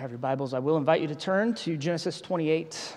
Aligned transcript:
have 0.00 0.10
your 0.10 0.16
Bibles, 0.16 0.54
I 0.54 0.60
will 0.60 0.78
invite 0.78 1.02
you 1.02 1.08
to 1.08 1.14
turn 1.14 1.52
to 1.56 1.76
Genesis 1.76 2.22
28. 2.22 2.96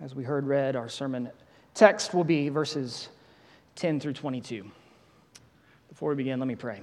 As 0.00 0.14
we 0.14 0.24
heard 0.24 0.46
read, 0.46 0.74
our 0.74 0.88
sermon 0.88 1.28
text 1.74 2.14
will 2.14 2.24
be 2.24 2.48
verses 2.48 3.10
10 3.76 4.00
through 4.00 4.14
22. 4.14 4.64
Before 5.90 6.08
we 6.08 6.14
begin, 6.14 6.38
let 6.38 6.46
me 6.46 6.54
pray. 6.54 6.80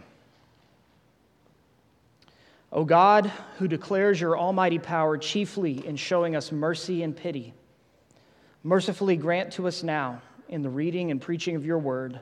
O 2.71 2.85
God, 2.85 3.31
who 3.58 3.67
declares 3.67 4.21
your 4.21 4.37
almighty 4.37 4.78
power 4.78 5.17
chiefly 5.17 5.83
in 5.83 5.96
showing 5.96 6.35
us 6.35 6.51
mercy 6.51 7.01
and 7.01 7.17
pity, 7.17 7.55
mercifully 8.63 9.15
grant 9.15 9.53
to 9.53 9.67
us 9.67 9.81
now, 9.81 10.21
in 10.49 10.62
the 10.62 10.69
reading 10.69 11.09
and 11.09 11.19
preaching 11.19 11.55
of 11.55 11.65
your 11.65 11.79
word, 11.79 12.19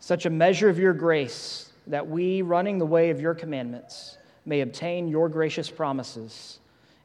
such 0.00 0.24
a 0.24 0.30
measure 0.30 0.70
of 0.70 0.78
your 0.78 0.94
grace 0.94 1.70
that 1.86 2.08
we, 2.08 2.40
running 2.40 2.78
the 2.78 2.86
way 2.86 3.10
of 3.10 3.20
your 3.20 3.34
commandments, 3.34 4.16
may 4.44 4.60
obtain 4.60 5.08
your 5.08 5.28
gracious 5.28 5.70
promises 5.70 6.58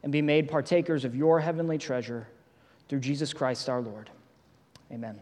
and 0.04 0.12
be 0.12 0.22
made 0.22 0.50
partakers 0.50 1.06
of 1.06 1.16
your 1.16 1.40
heavenly 1.40 1.78
treasure 1.78 2.28
through 2.88 3.00
Jesus 3.00 3.34
Christ 3.34 3.70
our 3.70 3.82
Lord. 3.82 4.10
Amen. 4.92 5.22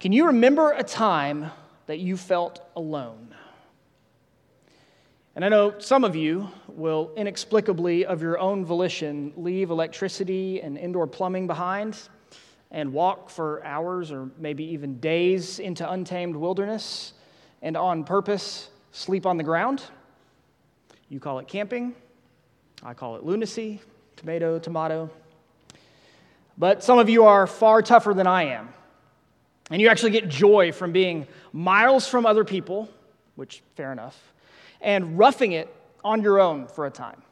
Can 0.00 0.12
you 0.12 0.26
remember 0.26 0.72
a 0.72 0.82
time 0.82 1.50
that 1.86 1.98
you 1.98 2.16
felt 2.16 2.60
alone? 2.76 3.34
And 5.34 5.44
I 5.44 5.48
know 5.48 5.78
some 5.78 6.04
of 6.04 6.14
you 6.14 6.48
will 6.68 7.12
inexplicably, 7.16 8.04
of 8.04 8.20
your 8.20 8.38
own 8.38 8.64
volition, 8.64 9.32
leave 9.36 9.70
electricity 9.70 10.60
and 10.60 10.76
indoor 10.76 11.06
plumbing 11.06 11.46
behind 11.46 11.98
and 12.70 12.92
walk 12.92 13.30
for 13.30 13.64
hours 13.64 14.12
or 14.12 14.30
maybe 14.38 14.64
even 14.64 14.98
days 14.98 15.58
into 15.58 15.90
untamed 15.90 16.36
wilderness 16.36 17.14
and 17.62 17.76
on 17.76 18.04
purpose 18.04 18.68
sleep 18.92 19.26
on 19.26 19.36
the 19.36 19.42
ground. 19.42 19.82
You 21.08 21.18
call 21.18 21.40
it 21.40 21.48
camping. 21.48 21.94
I 22.82 22.94
call 22.94 23.16
it 23.16 23.24
lunacy, 23.24 23.80
tomato, 24.16 24.58
tomato. 24.58 25.10
But 26.56 26.84
some 26.84 26.98
of 26.98 27.08
you 27.08 27.24
are 27.24 27.46
far 27.46 27.82
tougher 27.82 28.14
than 28.14 28.26
I 28.26 28.44
am. 28.44 28.68
And 29.70 29.80
you 29.80 29.88
actually 29.88 30.10
get 30.10 30.28
joy 30.28 30.72
from 30.72 30.92
being 30.92 31.26
miles 31.52 32.06
from 32.06 32.26
other 32.26 32.44
people, 32.44 32.88
which, 33.36 33.62
fair 33.74 33.92
enough, 33.92 34.32
and 34.80 35.18
roughing 35.18 35.52
it 35.52 35.74
on 36.04 36.22
your 36.22 36.40
own 36.40 36.66
for 36.66 36.86
a 36.86 36.90
time. 36.90 37.22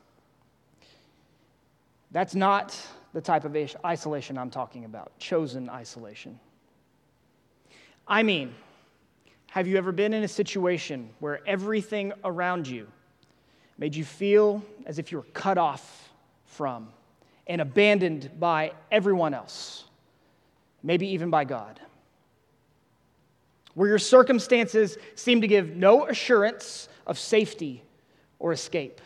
That's 2.12 2.34
not 2.34 2.76
the 3.12 3.20
type 3.20 3.44
of 3.44 3.56
isolation 3.84 4.38
I'm 4.38 4.50
talking 4.50 4.84
about, 4.84 5.16
chosen 5.18 5.68
isolation. 5.68 6.38
I 8.06 8.22
mean, 8.22 8.54
have 9.50 9.66
you 9.66 9.76
ever 9.76 9.90
been 9.90 10.14
in 10.14 10.22
a 10.22 10.28
situation 10.28 11.10
where 11.18 11.40
everything 11.46 12.12
around 12.24 12.68
you 12.68 12.86
made 13.78 13.96
you 13.96 14.04
feel 14.04 14.64
as 14.86 15.00
if 15.00 15.10
you 15.10 15.18
were 15.18 15.26
cut 15.34 15.58
off 15.58 16.12
from 16.44 16.88
and 17.48 17.60
abandoned 17.60 18.30
by 18.38 18.70
everyone 18.92 19.34
else, 19.34 19.84
maybe 20.84 21.08
even 21.08 21.30
by 21.30 21.42
God? 21.42 21.80
Where 23.74 23.88
your 23.88 23.98
circumstances 23.98 24.96
seem 25.16 25.40
to 25.40 25.48
give 25.48 25.74
no 25.74 26.06
assurance 26.06 26.88
of 27.04 27.18
safety 27.18 27.82
or 28.38 28.52
escape? 28.52 29.00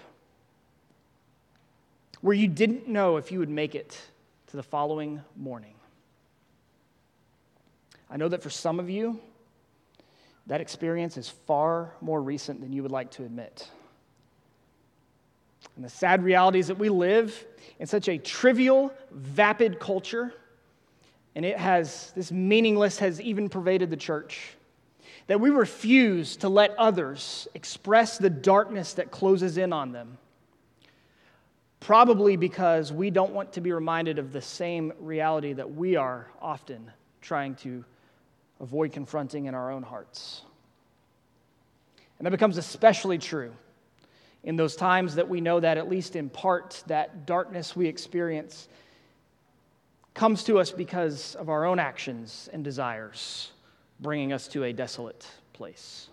Where 2.21 2.37
you 2.37 2.49
didn't 2.49 2.87
know 2.87 3.17
if 3.17 3.33
you 3.33 3.39
would 3.39 3.49
make 3.49 3.75
it 3.75 3.99
to 4.49 4.59
the 4.59 4.63
following 4.63 5.23
morning? 5.37 5.75
I 8.11 8.19
know 8.19 8.29
that 8.29 8.43
for 8.43 8.51
some 8.51 8.79
of 8.79 8.91
you, 8.91 9.21
that 10.47 10.61
experience 10.61 11.17
is 11.17 11.29
far 11.29 11.95
more 12.01 12.23
recent 12.23 12.61
than 12.61 12.73
you 12.73 12.83
would 12.83 12.93
like 12.93 13.11
to 13.13 13.25
admit. 13.25 13.69
And 15.77 15.85
the 15.85 15.89
sad 15.89 16.23
reality 16.23 16.59
is 16.59 16.69
that 16.69 16.79
we 16.79 16.89
live 16.89 17.45
in 17.79 17.87
such 17.87 18.09
a 18.09 18.19
trivial, 18.19 18.93
vapid 19.11 19.81
culture, 19.81 20.35
and 21.35 21.45
it 21.45 21.59
has, 21.59 22.13
this 22.15 22.31
meaningless 22.31 22.99
has 22.99 23.21
even 23.21 23.49
pervaded 23.49 23.91
the 23.91 23.97
church, 23.97 24.55
that 25.27 25.41
we 25.41 25.51
refuse 25.51 26.37
to 26.37 26.49
let 26.49 26.77
others 26.79 27.49
express 27.55 28.19
the 28.19 28.31
darkness 28.31 28.95
that 28.95 29.11
closes 29.11 29.59
in 29.59 29.73
on 29.73 29.91
them. 29.91 30.19
Probably 31.81 32.37
because 32.37 32.93
we 32.93 33.11
don't 33.11 33.33
want 33.33 33.55
to 33.55 33.61
be 33.61 33.73
reminded 33.73 34.19
of 34.19 34.33
the 34.33 34.41
same 34.41 34.93
reality 35.01 35.55
that 35.55 35.75
we 35.75 35.97
are 35.97 36.29
often 36.41 36.91
trying 37.21 37.57
to 37.57 37.85
avoid 38.61 38.93
confronting 38.93 39.47
in 39.47 39.55
our 39.55 39.71
own 39.71 39.83
hearts. 39.83 40.43
And 42.19 42.27
that 42.27 42.31
becomes 42.31 42.57
especially 42.57 43.19
true 43.19 43.53
in 44.43 44.57
those 44.57 44.77
times 44.77 45.15
that 45.17 45.29
we 45.29 45.41
know 45.41 45.59
that, 45.61 45.79
at 45.79 45.89
least 45.89 46.17
in 46.17 46.29
part, 46.29 46.83
that 46.87 47.27
darkness 47.27 47.75
we 47.75 47.87
experience 47.87 48.69
comes 50.13 50.45
to 50.45 50.59
us 50.59 50.71
because 50.71 51.35
of 51.35 51.49
our 51.49 51.65
own 51.65 51.79
actions 51.79 52.49
and 52.53 52.63
desires, 52.63 53.51
bringing 54.01 54.33
us 54.33 54.47
to 54.49 54.65
a 54.65 54.73
desolate 54.73 55.27
place. 55.53 56.09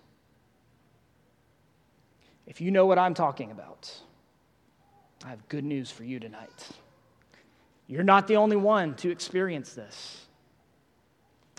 If 2.47 2.61
you 2.61 2.71
know 2.71 2.85
what 2.85 2.97
I'm 2.97 3.13
talking 3.13 3.51
about, 3.51 3.93
I 5.23 5.29
have 5.29 5.47
good 5.49 5.63
news 5.63 5.91
for 5.91 6.03
you 6.03 6.19
tonight. 6.19 6.69
You're 7.87 8.03
not 8.03 8.27
the 8.27 8.37
only 8.37 8.55
one 8.55 8.95
to 8.95 9.11
experience 9.11 9.73
this. 9.73 10.25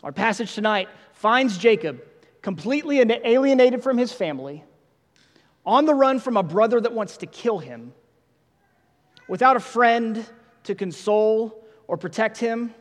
Our 0.03 0.13
passage 0.13 0.55
tonight 0.55 0.89
finds 1.13 1.57
Jacob 1.57 2.03
completely 2.41 2.99
alienated 3.01 3.83
from 3.83 3.99
his 3.99 4.13
family, 4.13 4.65
on 5.65 5.85
the 5.87 5.95
run 5.95 6.19
from 6.19 6.37
a 6.37 6.43
brother 6.43 6.81
that 6.81 6.93
wants 6.93 7.19
to 7.19 7.27
kill 7.27 7.61
him, 7.61 7.93
without 9.29 9.57
a 9.57 9.61
friend 9.61 10.27
to 10.65 10.75
console 10.75 11.65
or 11.87 11.97
protect 11.97 12.39
him, 12.39 12.75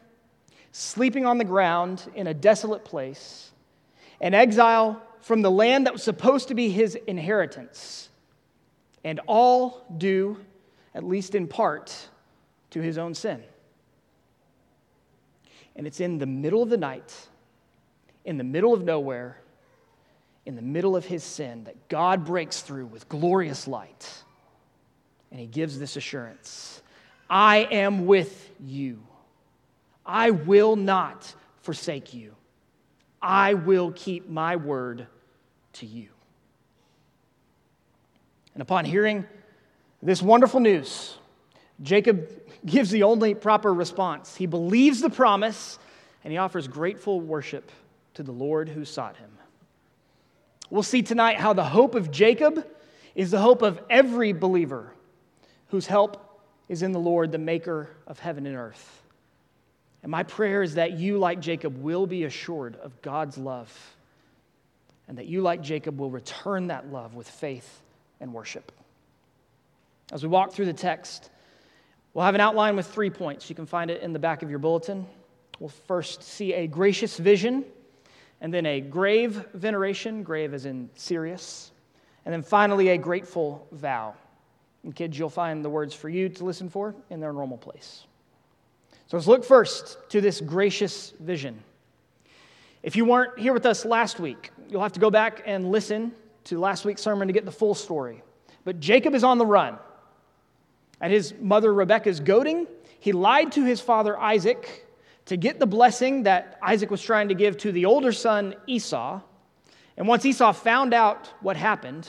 sleeping 0.71 1.25
on 1.25 1.37
the 1.37 1.43
ground 1.43 2.09
in 2.15 2.25
a 2.25 2.33
desolate 2.33 2.83
place, 2.83 3.51
an 4.19 4.33
exile 4.33 4.99
from 5.19 5.43
the 5.43 5.51
land 5.51 5.85
that 5.85 5.93
was 5.93 6.01
supposed 6.01 6.47
to 6.47 6.55
be 6.55 6.69
his 6.69 6.95
inheritance, 6.95 8.09
and 9.03 9.19
all 9.27 9.85
due, 9.97 10.43
at 10.95 11.03
least 11.03 11.35
in 11.35 11.47
part, 11.47 12.09
to 12.71 12.81
his 12.81 12.97
own 12.97 13.13
sin. 13.13 13.43
And 15.75 15.87
it's 15.87 15.99
in 15.99 16.17
the 16.17 16.25
middle 16.25 16.61
of 16.61 16.69
the 16.69 16.77
night, 16.77 17.15
in 18.25 18.37
the 18.37 18.43
middle 18.43 18.73
of 18.73 18.83
nowhere, 18.83 19.41
in 20.45 20.55
the 20.55 20.61
middle 20.61 20.95
of 20.95 21.05
his 21.05 21.23
sin, 21.23 21.63
that 21.65 21.87
God 21.87 22.25
breaks 22.25 22.61
through 22.61 22.87
with 22.87 23.07
glorious 23.07 23.67
light. 23.67 24.23
And 25.31 25.39
he 25.39 25.47
gives 25.47 25.79
this 25.79 25.95
assurance 25.95 26.81
I 27.29 27.67
am 27.71 28.05
with 28.05 28.51
you. 28.59 29.01
I 30.05 30.31
will 30.31 30.75
not 30.75 31.33
forsake 31.61 32.13
you. 32.13 32.35
I 33.21 33.53
will 33.53 33.91
keep 33.91 34.27
my 34.27 34.55
word 34.55 35.07
to 35.73 35.85
you. 35.85 36.09
And 38.53 38.61
upon 38.61 38.83
hearing 38.83 39.25
this 40.01 40.21
wonderful 40.21 40.59
news, 40.59 41.17
Jacob 41.81 42.29
gives 42.65 42.91
the 42.91 43.03
only 43.03 43.33
proper 43.33 43.73
response. 43.73 44.35
He 44.35 44.45
believes 44.45 45.01
the 45.01 45.09
promise 45.09 45.79
and 46.23 46.31
he 46.31 46.37
offers 46.37 46.67
grateful 46.67 47.19
worship 47.19 47.71
to 48.13 48.23
the 48.23 48.31
Lord 48.31 48.69
who 48.69 48.85
sought 48.85 49.17
him. 49.17 49.31
We'll 50.69 50.83
see 50.83 51.01
tonight 51.01 51.37
how 51.37 51.53
the 51.53 51.63
hope 51.63 51.95
of 51.95 52.11
Jacob 52.11 52.65
is 53.15 53.31
the 53.31 53.39
hope 53.39 53.61
of 53.61 53.81
every 53.89 54.31
believer 54.31 54.93
whose 55.67 55.87
help 55.87 56.41
is 56.69 56.81
in 56.81 56.91
the 56.91 56.99
Lord, 56.99 57.31
the 57.31 57.37
maker 57.37 57.89
of 58.07 58.19
heaven 58.19 58.45
and 58.45 58.55
earth. 58.55 59.01
And 60.03 60.09
my 60.09 60.23
prayer 60.23 60.63
is 60.63 60.75
that 60.75 60.93
you, 60.93 61.17
like 61.17 61.39
Jacob, 61.39 61.81
will 61.81 62.07
be 62.07 62.23
assured 62.23 62.75
of 62.77 63.01
God's 63.01 63.37
love, 63.37 63.95
and 65.07 65.17
that 65.17 65.27
you, 65.27 65.41
like 65.41 65.61
Jacob, 65.61 65.99
will 65.99 66.09
return 66.09 66.67
that 66.67 66.91
love 66.91 67.13
with 67.13 67.29
faith 67.29 67.81
and 68.19 68.33
worship. 68.33 68.71
As 70.11 70.23
we 70.23 70.29
walk 70.29 70.53
through 70.53 70.65
the 70.65 70.73
text, 70.73 71.29
We'll 72.13 72.25
have 72.25 72.35
an 72.35 72.41
outline 72.41 72.75
with 72.75 72.87
three 72.87 73.09
points. 73.09 73.49
You 73.49 73.55
can 73.55 73.65
find 73.65 73.89
it 73.89 74.01
in 74.01 74.11
the 74.11 74.19
back 74.19 74.43
of 74.43 74.49
your 74.49 74.59
bulletin. 74.59 75.05
We'll 75.59 75.69
first 75.69 76.23
see 76.23 76.53
a 76.53 76.67
gracious 76.67 77.17
vision, 77.17 77.63
and 78.41 78.53
then 78.53 78.65
a 78.65 78.81
grave 78.81 79.45
veneration, 79.53 80.23
grave 80.23 80.53
as 80.53 80.65
in 80.65 80.89
serious, 80.95 81.71
and 82.25 82.33
then 82.33 82.41
finally 82.41 82.89
a 82.89 82.97
grateful 82.97 83.67
vow. 83.71 84.15
And 84.83 84.95
kids, 84.95 85.17
you'll 85.17 85.29
find 85.29 85.63
the 85.63 85.69
words 85.69 85.93
for 85.93 86.09
you 86.09 86.27
to 86.29 86.43
listen 86.43 86.69
for 86.69 86.95
in 87.09 87.19
their 87.19 87.31
normal 87.31 87.57
place. 87.57 88.05
So 89.07 89.17
let's 89.17 89.27
look 89.27 89.45
first 89.45 89.97
to 90.09 90.21
this 90.21 90.41
gracious 90.41 91.11
vision. 91.19 91.61
If 92.81 92.95
you 92.95 93.05
weren't 93.05 93.37
here 93.37 93.53
with 93.53 93.65
us 93.65 93.85
last 93.85 94.19
week, 94.19 94.51
you'll 94.69 94.81
have 94.81 94.93
to 94.93 94.99
go 94.99 95.11
back 95.11 95.43
and 95.45 95.71
listen 95.71 96.13
to 96.45 96.59
last 96.59 96.83
week's 96.83 97.01
sermon 97.01 97.27
to 97.27 97.33
get 97.33 97.45
the 97.45 97.51
full 97.51 97.75
story. 97.75 98.23
But 98.65 98.79
Jacob 98.79 99.13
is 99.13 99.23
on 99.23 99.37
the 99.37 99.45
run. 99.45 99.77
At 101.01 101.11
his 101.11 101.33
mother 101.41 101.73
Rebekah's 101.73 102.19
goading, 102.19 102.67
he 102.99 103.11
lied 103.11 103.51
to 103.53 103.65
his 103.65 103.81
father 103.81 104.17
Isaac 104.17 104.87
to 105.25 105.35
get 105.35 105.59
the 105.59 105.65
blessing 105.65 106.23
that 106.23 106.59
Isaac 106.61 106.91
was 106.91 107.01
trying 107.01 107.29
to 107.29 107.33
give 107.33 107.57
to 107.57 107.71
the 107.71 107.85
older 107.85 108.11
son 108.11 108.55
Esau. 108.67 109.19
And 109.97 110.07
once 110.07 110.25
Esau 110.25 110.53
found 110.53 110.93
out 110.93 111.27
what 111.41 111.57
happened, 111.57 112.07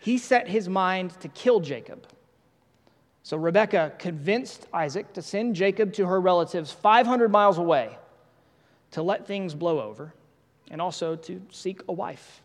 he 0.00 0.18
set 0.18 0.48
his 0.48 0.68
mind 0.68 1.18
to 1.20 1.28
kill 1.28 1.60
Jacob. 1.60 2.06
So 3.22 3.36
Rebekah 3.36 3.92
convinced 3.98 4.66
Isaac 4.72 5.12
to 5.14 5.22
send 5.22 5.56
Jacob 5.56 5.94
to 5.94 6.06
her 6.06 6.20
relatives 6.20 6.70
500 6.70 7.30
miles 7.30 7.56
away 7.56 7.96
to 8.90 9.02
let 9.02 9.26
things 9.26 9.54
blow 9.54 9.80
over 9.80 10.12
and 10.70 10.80
also 10.80 11.16
to 11.16 11.40
seek 11.50 11.80
a 11.88 11.92
wife. 11.92 12.42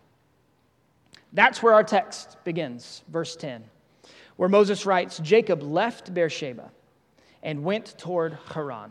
That's 1.33 1.61
where 1.61 1.73
our 1.73 1.83
text 1.83 2.37
begins, 2.43 3.03
verse 3.09 3.35
10, 3.35 3.63
where 4.39 4.47
Moses 4.47 4.85
writes 4.85 5.19
Jacob 5.19 5.61
left 5.61 6.13
Beersheba 6.13 6.71
and 7.43 7.61
went 7.61 7.97
toward 7.97 8.37
Haran. 8.53 8.89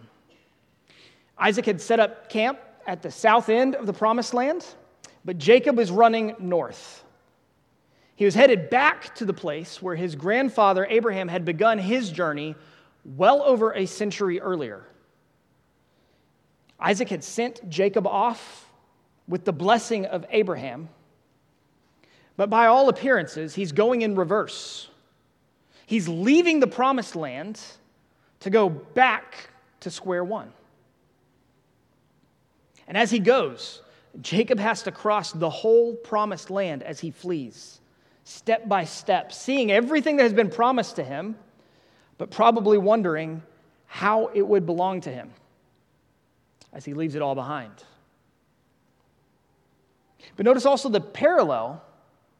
Isaac 1.38 1.64
had 1.64 1.80
set 1.80 1.98
up 1.98 2.28
camp 2.28 2.58
at 2.86 3.00
the 3.00 3.10
south 3.10 3.48
end 3.48 3.74
of 3.74 3.86
the 3.86 3.94
promised 3.94 4.34
land, 4.34 4.66
but 5.24 5.38
Jacob 5.38 5.74
was 5.74 5.90
running 5.90 6.34
north. 6.38 7.02
He 8.14 8.26
was 8.26 8.34
headed 8.34 8.68
back 8.68 9.14
to 9.14 9.24
the 9.24 9.32
place 9.32 9.80
where 9.80 9.96
his 9.96 10.16
grandfather 10.16 10.86
Abraham 10.90 11.28
had 11.28 11.46
begun 11.46 11.78
his 11.78 12.10
journey 12.10 12.54
well 13.16 13.40
over 13.40 13.72
a 13.72 13.86
century 13.86 14.42
earlier. 14.42 14.84
Isaac 16.78 17.08
had 17.08 17.24
sent 17.24 17.66
Jacob 17.70 18.06
off 18.06 18.70
with 19.26 19.46
the 19.46 19.54
blessing 19.54 20.04
of 20.04 20.26
Abraham, 20.28 20.90
but 22.36 22.50
by 22.50 22.66
all 22.66 22.90
appearances, 22.90 23.54
he's 23.54 23.72
going 23.72 24.02
in 24.02 24.14
reverse. 24.14 24.90
He's 25.88 26.06
leaving 26.06 26.60
the 26.60 26.66
promised 26.66 27.16
land 27.16 27.58
to 28.40 28.50
go 28.50 28.68
back 28.68 29.48
to 29.80 29.90
square 29.90 30.22
one. 30.22 30.52
And 32.86 32.94
as 32.94 33.10
he 33.10 33.18
goes, 33.18 33.80
Jacob 34.20 34.58
has 34.58 34.82
to 34.82 34.92
cross 34.92 35.32
the 35.32 35.48
whole 35.48 35.94
promised 35.94 36.50
land 36.50 36.82
as 36.82 37.00
he 37.00 37.10
flees 37.10 37.80
step 38.24 38.68
by 38.68 38.84
step, 38.84 39.32
seeing 39.32 39.72
everything 39.72 40.18
that 40.18 40.24
has 40.24 40.34
been 40.34 40.50
promised 40.50 40.96
to 40.96 41.02
him, 41.02 41.36
but 42.18 42.30
probably 42.30 42.76
wondering 42.76 43.42
how 43.86 44.26
it 44.34 44.46
would 44.46 44.66
belong 44.66 45.00
to 45.00 45.10
him 45.10 45.30
as 46.74 46.84
he 46.84 46.92
leaves 46.92 47.14
it 47.14 47.22
all 47.22 47.34
behind. 47.34 47.72
But 50.36 50.44
notice 50.44 50.66
also 50.66 50.90
the 50.90 51.00
parallel 51.00 51.82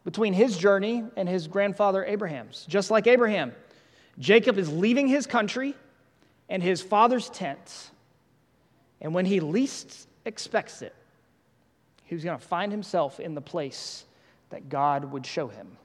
between 0.09 0.33
his 0.33 0.57
journey 0.57 1.05
and 1.19 1.29
his 1.29 1.47
grandfather 1.47 2.03
Abraham's. 2.03 2.65
Just 2.67 2.91
like 2.91 3.07
Abraham, 3.07 3.53
Jacob 4.19 4.57
is 4.57 4.73
leaving 4.73 5.07
his 5.07 5.27
country 5.27 5.75
and 6.49 6.63
his 6.63 6.81
father's 6.81 7.29
tent, 7.29 7.91
and 9.03 9.13
when 9.13 9.27
he 9.27 9.39
least 9.39 10.09
expects 10.25 10.81
it, 10.81 10.95
he's 12.05 12.25
going 12.25 12.39
to 12.39 12.43
find 12.43 12.73
himself 12.73 13.21
in 13.21 13.35
the 13.35 13.43
place 13.43 14.07
that 14.49 14.71
God 14.71 15.05
would 15.13 15.27
show 15.27 15.47
him. 15.47 15.77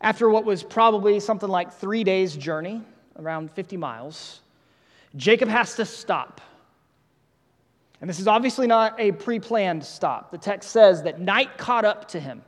After 0.00 0.30
what 0.30 0.44
was 0.44 0.62
probably 0.62 1.18
something 1.18 1.48
like 1.48 1.72
three 1.72 2.04
days' 2.04 2.36
journey, 2.36 2.80
around 3.18 3.50
50 3.50 3.76
miles, 3.76 4.38
Jacob 5.16 5.48
has 5.48 5.74
to 5.74 5.84
stop. 5.84 6.40
And 8.00 8.10
this 8.10 8.20
is 8.20 8.28
obviously 8.28 8.66
not 8.66 8.98
a 8.98 9.12
pre 9.12 9.40
planned 9.40 9.84
stop. 9.84 10.30
The 10.30 10.38
text 10.38 10.70
says 10.70 11.02
that 11.04 11.20
night 11.20 11.56
caught 11.56 11.84
up 11.84 12.08
to 12.08 12.20
him. 12.20 12.42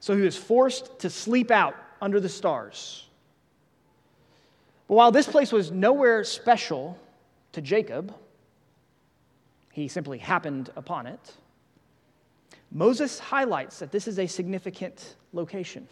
So 0.00 0.16
he 0.16 0.22
was 0.22 0.36
forced 0.36 0.98
to 1.00 1.10
sleep 1.10 1.50
out 1.50 1.76
under 2.00 2.18
the 2.18 2.28
stars. 2.28 3.06
But 4.88 4.94
while 4.94 5.12
this 5.12 5.26
place 5.26 5.52
was 5.52 5.70
nowhere 5.70 6.24
special 6.24 6.98
to 7.52 7.60
Jacob, 7.60 8.14
he 9.72 9.88
simply 9.88 10.18
happened 10.18 10.70
upon 10.76 11.06
it. 11.06 11.34
Moses 12.70 13.18
highlights 13.18 13.78
that 13.78 13.92
this 13.92 14.08
is 14.08 14.18
a 14.18 14.26
significant 14.26 15.16
location. 15.32 15.86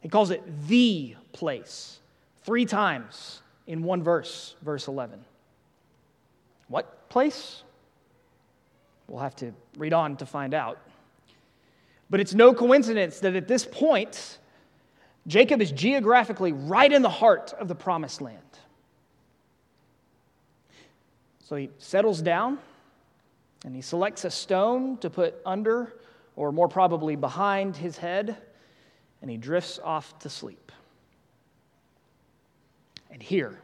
He 0.00 0.08
calls 0.08 0.30
it 0.30 0.42
the 0.66 1.16
place 1.32 2.00
three 2.44 2.66
times 2.66 3.42
in 3.66 3.82
one 3.82 4.02
verse, 4.02 4.56
verse 4.62 4.88
11. 4.88 5.24
What 6.68 7.08
place? 7.08 7.62
We'll 9.08 9.20
have 9.20 9.36
to 9.36 9.52
read 9.76 9.92
on 9.92 10.16
to 10.18 10.26
find 10.26 10.54
out. 10.54 10.78
But 12.10 12.20
it's 12.20 12.34
no 12.34 12.54
coincidence 12.54 13.20
that 13.20 13.34
at 13.34 13.48
this 13.48 13.66
point, 13.66 14.38
Jacob 15.26 15.60
is 15.60 15.72
geographically 15.72 16.52
right 16.52 16.92
in 16.92 17.02
the 17.02 17.10
heart 17.10 17.52
of 17.58 17.68
the 17.68 17.74
promised 17.74 18.20
land. 18.20 18.38
So 21.44 21.56
he 21.56 21.70
settles 21.78 22.20
down 22.20 22.58
and 23.64 23.74
he 23.74 23.80
selects 23.80 24.24
a 24.24 24.30
stone 24.30 24.98
to 24.98 25.10
put 25.10 25.36
under, 25.44 25.94
or 26.36 26.52
more 26.52 26.68
probably 26.68 27.16
behind, 27.16 27.76
his 27.76 27.96
head, 27.96 28.36
and 29.20 29.30
he 29.30 29.36
drifts 29.36 29.80
off 29.82 30.18
to 30.20 30.28
sleep. 30.28 30.70
And 33.10 33.22
here, 33.22 33.58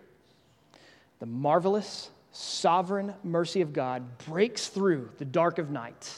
the 1.20 1.26
marvelous, 1.26 2.10
sovereign 2.34 3.14
mercy 3.22 3.60
of 3.60 3.72
God 3.72 4.18
breaks 4.26 4.66
through 4.66 5.08
the 5.18 5.24
dark 5.24 5.58
of 5.58 5.70
night 5.70 6.12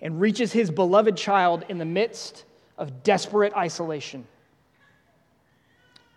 and 0.00 0.20
reaches 0.20 0.52
his 0.52 0.70
beloved 0.70 1.16
child 1.16 1.64
in 1.68 1.78
the 1.78 1.84
midst 1.84 2.44
of 2.76 3.04
desperate 3.04 3.54
isolation. 3.54 4.26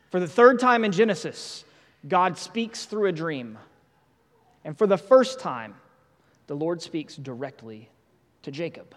For 0.10 0.20
the 0.20 0.28
third 0.28 0.60
time 0.60 0.84
in 0.84 0.92
Genesis, 0.92 1.66
God 2.08 2.38
speaks 2.38 2.86
through 2.86 3.08
a 3.08 3.12
dream. 3.12 3.60
And 4.64 4.76
for 4.78 4.88
the 4.88 4.98
first 4.98 5.40
time, 5.40 5.76
the 6.48 6.56
Lord 6.56 6.82
speaks 6.82 7.16
directly 7.16 7.90
to 8.42 8.52
Jacob. 8.52 8.96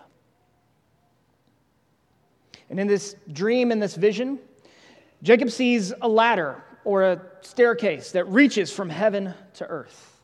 And 2.71 2.81
in 2.81 2.87
this 2.87 3.15
dream, 3.31 3.73
in 3.73 3.79
this 3.79 3.95
vision, 3.95 4.39
Jacob 5.23 5.51
sees 5.51 5.93
a 6.01 6.09
ladder 6.09 6.63
or 6.87 7.03
a 7.03 7.21
staircase 7.41 8.13
that 8.13 8.29
reaches 8.29 8.71
from 8.71 8.89
heaven 8.89 9.35
to 9.55 9.67
earth. 9.67 10.21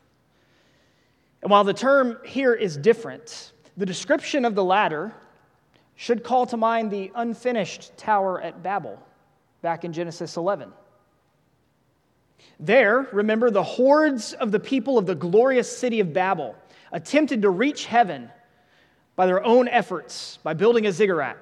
And 1.41 1.51
while 1.51 1.65
the 1.65 1.73
term 1.73 2.17
here 2.23 2.53
is 2.53 2.77
different, 2.77 3.51
the 3.75 3.85
description 3.85 4.45
of 4.45 4.55
the 4.55 4.63
ladder 4.63 5.13
should 5.97 6.23
call 6.23 6.45
to 6.45 6.55
mind 6.55 6.89
the 6.89 7.11
unfinished 7.15 7.97
tower 7.97 8.41
at 8.41 8.63
Babel 8.63 8.97
back 9.61 9.83
in 9.83 9.91
Genesis 9.91 10.37
11. 10.37 10.71
There, 12.61 13.09
remember, 13.11 13.51
the 13.51 13.61
hordes 13.61 14.31
of 14.31 14.53
the 14.53 14.59
people 14.59 14.97
of 14.97 15.05
the 15.05 15.15
glorious 15.15 15.77
city 15.77 15.99
of 15.99 16.13
Babel 16.13 16.55
attempted 16.93 17.41
to 17.41 17.49
reach 17.49 17.87
heaven 17.87 18.31
by 19.17 19.25
their 19.25 19.43
own 19.43 19.67
efforts, 19.67 20.39
by 20.43 20.53
building 20.53 20.87
a 20.87 20.93
ziggurat, 20.93 21.37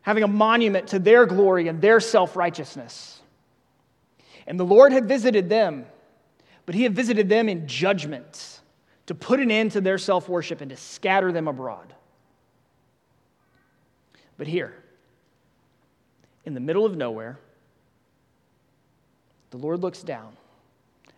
having 0.00 0.24
a 0.24 0.28
monument 0.28 0.88
to 0.88 0.98
their 0.98 1.24
glory 1.24 1.68
and 1.68 1.80
their 1.80 2.00
self 2.00 2.34
righteousness. 2.34 3.21
And 4.46 4.58
the 4.58 4.64
Lord 4.64 4.92
had 4.92 5.06
visited 5.06 5.48
them, 5.48 5.86
but 6.66 6.74
He 6.74 6.82
had 6.82 6.94
visited 6.94 7.28
them 7.28 7.48
in 7.48 7.66
judgment 7.66 8.60
to 9.06 9.14
put 9.14 9.40
an 9.40 9.50
end 9.50 9.72
to 9.72 9.80
their 9.80 9.98
self 9.98 10.28
worship 10.28 10.60
and 10.60 10.70
to 10.70 10.76
scatter 10.76 11.32
them 11.32 11.48
abroad. 11.48 11.94
But 14.36 14.46
here, 14.46 14.74
in 16.44 16.54
the 16.54 16.60
middle 16.60 16.84
of 16.84 16.96
nowhere, 16.96 17.38
the 19.50 19.58
Lord 19.58 19.80
looks 19.80 20.02
down 20.02 20.36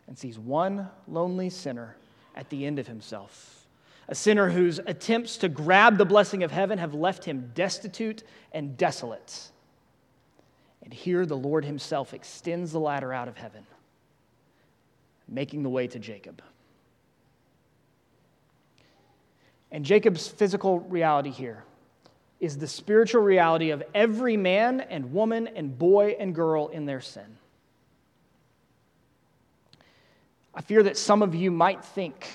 and 0.06 0.18
sees 0.18 0.38
one 0.38 0.88
lonely 1.08 1.50
sinner 1.50 1.96
at 2.34 2.50
the 2.50 2.66
end 2.66 2.78
of 2.78 2.86
himself. 2.86 3.66
A 4.08 4.14
sinner 4.14 4.50
whose 4.50 4.80
attempts 4.80 5.38
to 5.38 5.48
grab 5.48 5.96
the 5.96 6.04
blessing 6.04 6.42
of 6.42 6.50
heaven 6.50 6.78
have 6.78 6.92
left 6.92 7.24
him 7.24 7.52
destitute 7.54 8.22
and 8.52 8.76
desolate. 8.76 9.50
And 10.84 10.92
here 10.92 11.26
the 11.26 11.36
Lord 11.36 11.64
himself 11.64 12.14
extends 12.14 12.72
the 12.72 12.78
ladder 12.78 13.12
out 13.12 13.26
of 13.26 13.36
heaven, 13.36 13.66
making 15.26 15.62
the 15.62 15.70
way 15.70 15.86
to 15.88 15.98
Jacob. 15.98 16.42
And 19.72 19.84
Jacob's 19.84 20.28
physical 20.28 20.78
reality 20.80 21.30
here 21.30 21.64
is 22.38 22.58
the 22.58 22.68
spiritual 22.68 23.22
reality 23.22 23.70
of 23.70 23.82
every 23.94 24.36
man 24.36 24.80
and 24.80 25.12
woman 25.12 25.48
and 25.48 25.76
boy 25.76 26.16
and 26.20 26.34
girl 26.34 26.68
in 26.68 26.84
their 26.84 27.00
sin. 27.00 27.38
I 30.54 30.60
fear 30.60 30.82
that 30.84 30.96
some 30.96 31.22
of 31.22 31.34
you 31.34 31.50
might 31.50 31.84
think 31.84 32.28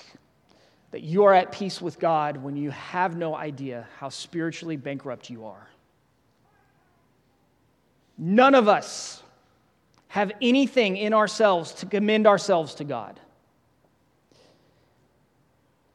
that 0.91 1.01
you 1.01 1.23
are 1.25 1.33
at 1.33 1.51
peace 1.51 1.81
with 1.81 1.99
God 1.99 2.37
when 2.37 2.57
you 2.57 2.71
have 2.71 3.15
no 3.15 3.35
idea 3.35 3.87
how 3.99 4.09
spiritually 4.09 4.75
bankrupt 4.75 5.29
you 5.29 5.45
are. 5.45 5.69
None 8.19 8.53
of 8.53 8.67
us 8.67 9.23
have 10.09 10.33
anything 10.41 10.97
in 10.97 11.13
ourselves 11.13 11.71
to 11.75 11.85
commend 11.85 12.27
ourselves 12.27 12.75
to 12.75 12.83
God. 12.83 13.17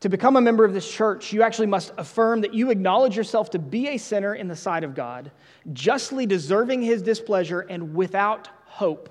To 0.01 0.09
become 0.09 0.37
a 0.37 0.41
member 0.41 0.65
of 0.65 0.73
this 0.73 0.91
church, 0.91 1.33
you 1.33 1.43
actually 1.43 1.67
must 1.67 1.93
affirm 1.99 2.41
that 2.41 2.55
you 2.55 2.71
acknowledge 2.71 3.17
yourself 3.17 3.51
to 3.51 3.59
be 3.59 3.89
a 3.89 3.99
sinner 3.99 4.35
in 4.35 4.49
the 4.49 4.57
sight 4.57 4.85
of 4.85 4.95
God, 4.95 5.31
justly 5.73 6.25
deserving 6.27 6.83
his 6.83 7.03
displeasure 7.03 7.61
and 7.61 7.95
without 7.95 8.49
hope 8.65 9.11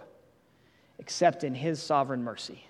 except 0.99 1.43
in 1.43 1.53
his 1.53 1.81
sovereign 1.81 2.23
mercy. 2.23 2.65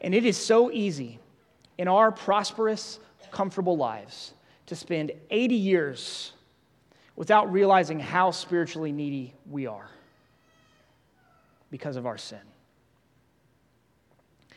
And 0.00 0.14
it 0.14 0.24
is 0.24 0.36
so 0.36 0.70
easy 0.70 1.18
in 1.78 1.88
our 1.88 2.12
prosperous, 2.12 3.00
comfortable 3.30 3.76
lives 3.76 4.34
to 4.66 4.76
spend 4.76 5.12
80 5.30 5.54
years 5.54 6.32
without 7.16 7.50
realizing 7.50 7.98
how 7.98 8.30
spiritually 8.30 8.92
needy 8.92 9.34
we 9.50 9.66
are 9.66 9.88
because 11.70 11.96
of 11.96 12.06
our 12.06 12.18
sin. 12.18 12.40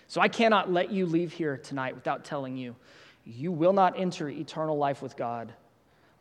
So 0.08 0.22
I 0.22 0.28
cannot 0.28 0.72
let 0.72 0.92
you 0.92 1.06
leave 1.06 1.32
here 1.32 1.58
tonight 1.58 1.96
without 1.96 2.26
telling 2.26 2.58
you 2.58 2.76
you 3.26 3.52
will 3.52 3.74
not 3.74 4.00
enter 4.00 4.28
eternal 4.30 4.78
life 4.78 5.02
with 5.02 5.16
God 5.16 5.54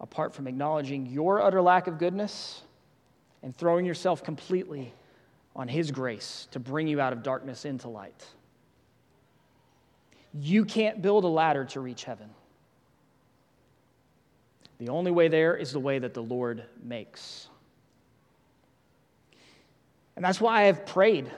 apart 0.00 0.34
from 0.34 0.46
acknowledging 0.46 1.06
your 1.06 1.42
utter 1.42 1.60
lack 1.60 1.86
of 1.86 1.98
goodness 1.98 2.62
and 3.42 3.56
throwing 3.56 3.86
yourself 3.86 4.22
completely 4.22 4.92
on 5.56 5.68
His 5.68 5.90
grace 5.90 6.46
to 6.52 6.60
bring 6.60 6.86
you 6.86 7.00
out 7.00 7.12
of 7.12 7.22
darkness 7.22 7.64
into 7.64 7.88
light. 7.88 8.24
You 10.34 10.64
can't 10.64 11.00
build 11.02 11.24
a 11.24 11.28
ladder 11.28 11.64
to 11.66 11.80
reach 11.80 12.04
heaven. 12.04 12.28
The 14.78 14.88
only 14.88 15.10
way 15.10 15.28
there 15.28 15.56
is 15.56 15.72
the 15.72 15.80
way 15.80 15.98
that 15.98 16.14
the 16.14 16.22
Lord 16.22 16.64
makes. 16.82 17.48
And 20.16 20.24
that's 20.24 20.40
why 20.40 20.62
I 20.62 20.64
have 20.64 20.86
prayed 20.86 21.30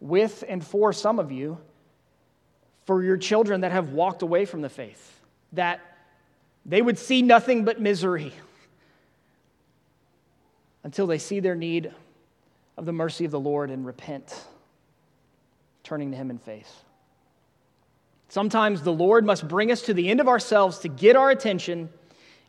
with 0.00 0.44
and 0.46 0.64
for 0.64 0.92
some 0.92 1.18
of 1.18 1.32
you 1.32 1.58
for 2.84 3.02
your 3.02 3.16
children 3.16 3.62
that 3.62 3.72
have 3.72 3.90
walked 3.90 4.22
away 4.22 4.44
from 4.44 4.60
the 4.60 4.68
faith, 4.68 5.20
that 5.52 5.80
they 6.66 6.82
would 6.82 6.98
see 6.98 7.22
nothing 7.22 7.64
but 7.64 7.80
misery 7.80 8.32
until 10.82 11.06
they 11.06 11.18
see 11.18 11.40
their 11.40 11.54
need 11.54 11.92
of 12.76 12.84
the 12.84 12.92
mercy 12.92 13.24
of 13.24 13.30
the 13.30 13.40
Lord 13.40 13.70
and 13.70 13.86
repent, 13.86 14.44
turning 15.82 16.10
to 16.10 16.16
Him 16.16 16.30
in 16.30 16.38
faith. 16.38 16.82
Sometimes 18.28 18.82
the 18.82 18.92
Lord 18.92 19.24
must 19.24 19.46
bring 19.48 19.70
us 19.70 19.82
to 19.82 19.94
the 19.94 20.10
end 20.10 20.20
of 20.20 20.28
ourselves 20.28 20.78
to 20.80 20.88
get 20.88 21.16
our 21.16 21.30
attention 21.30 21.88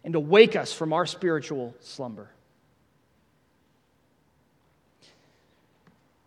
and 0.05 0.13
to 0.13 0.19
wake 0.19 0.55
us 0.55 0.71
from 0.71 0.93
our 0.93 1.07
spiritual 1.07 1.75
slumber. 1.79 2.29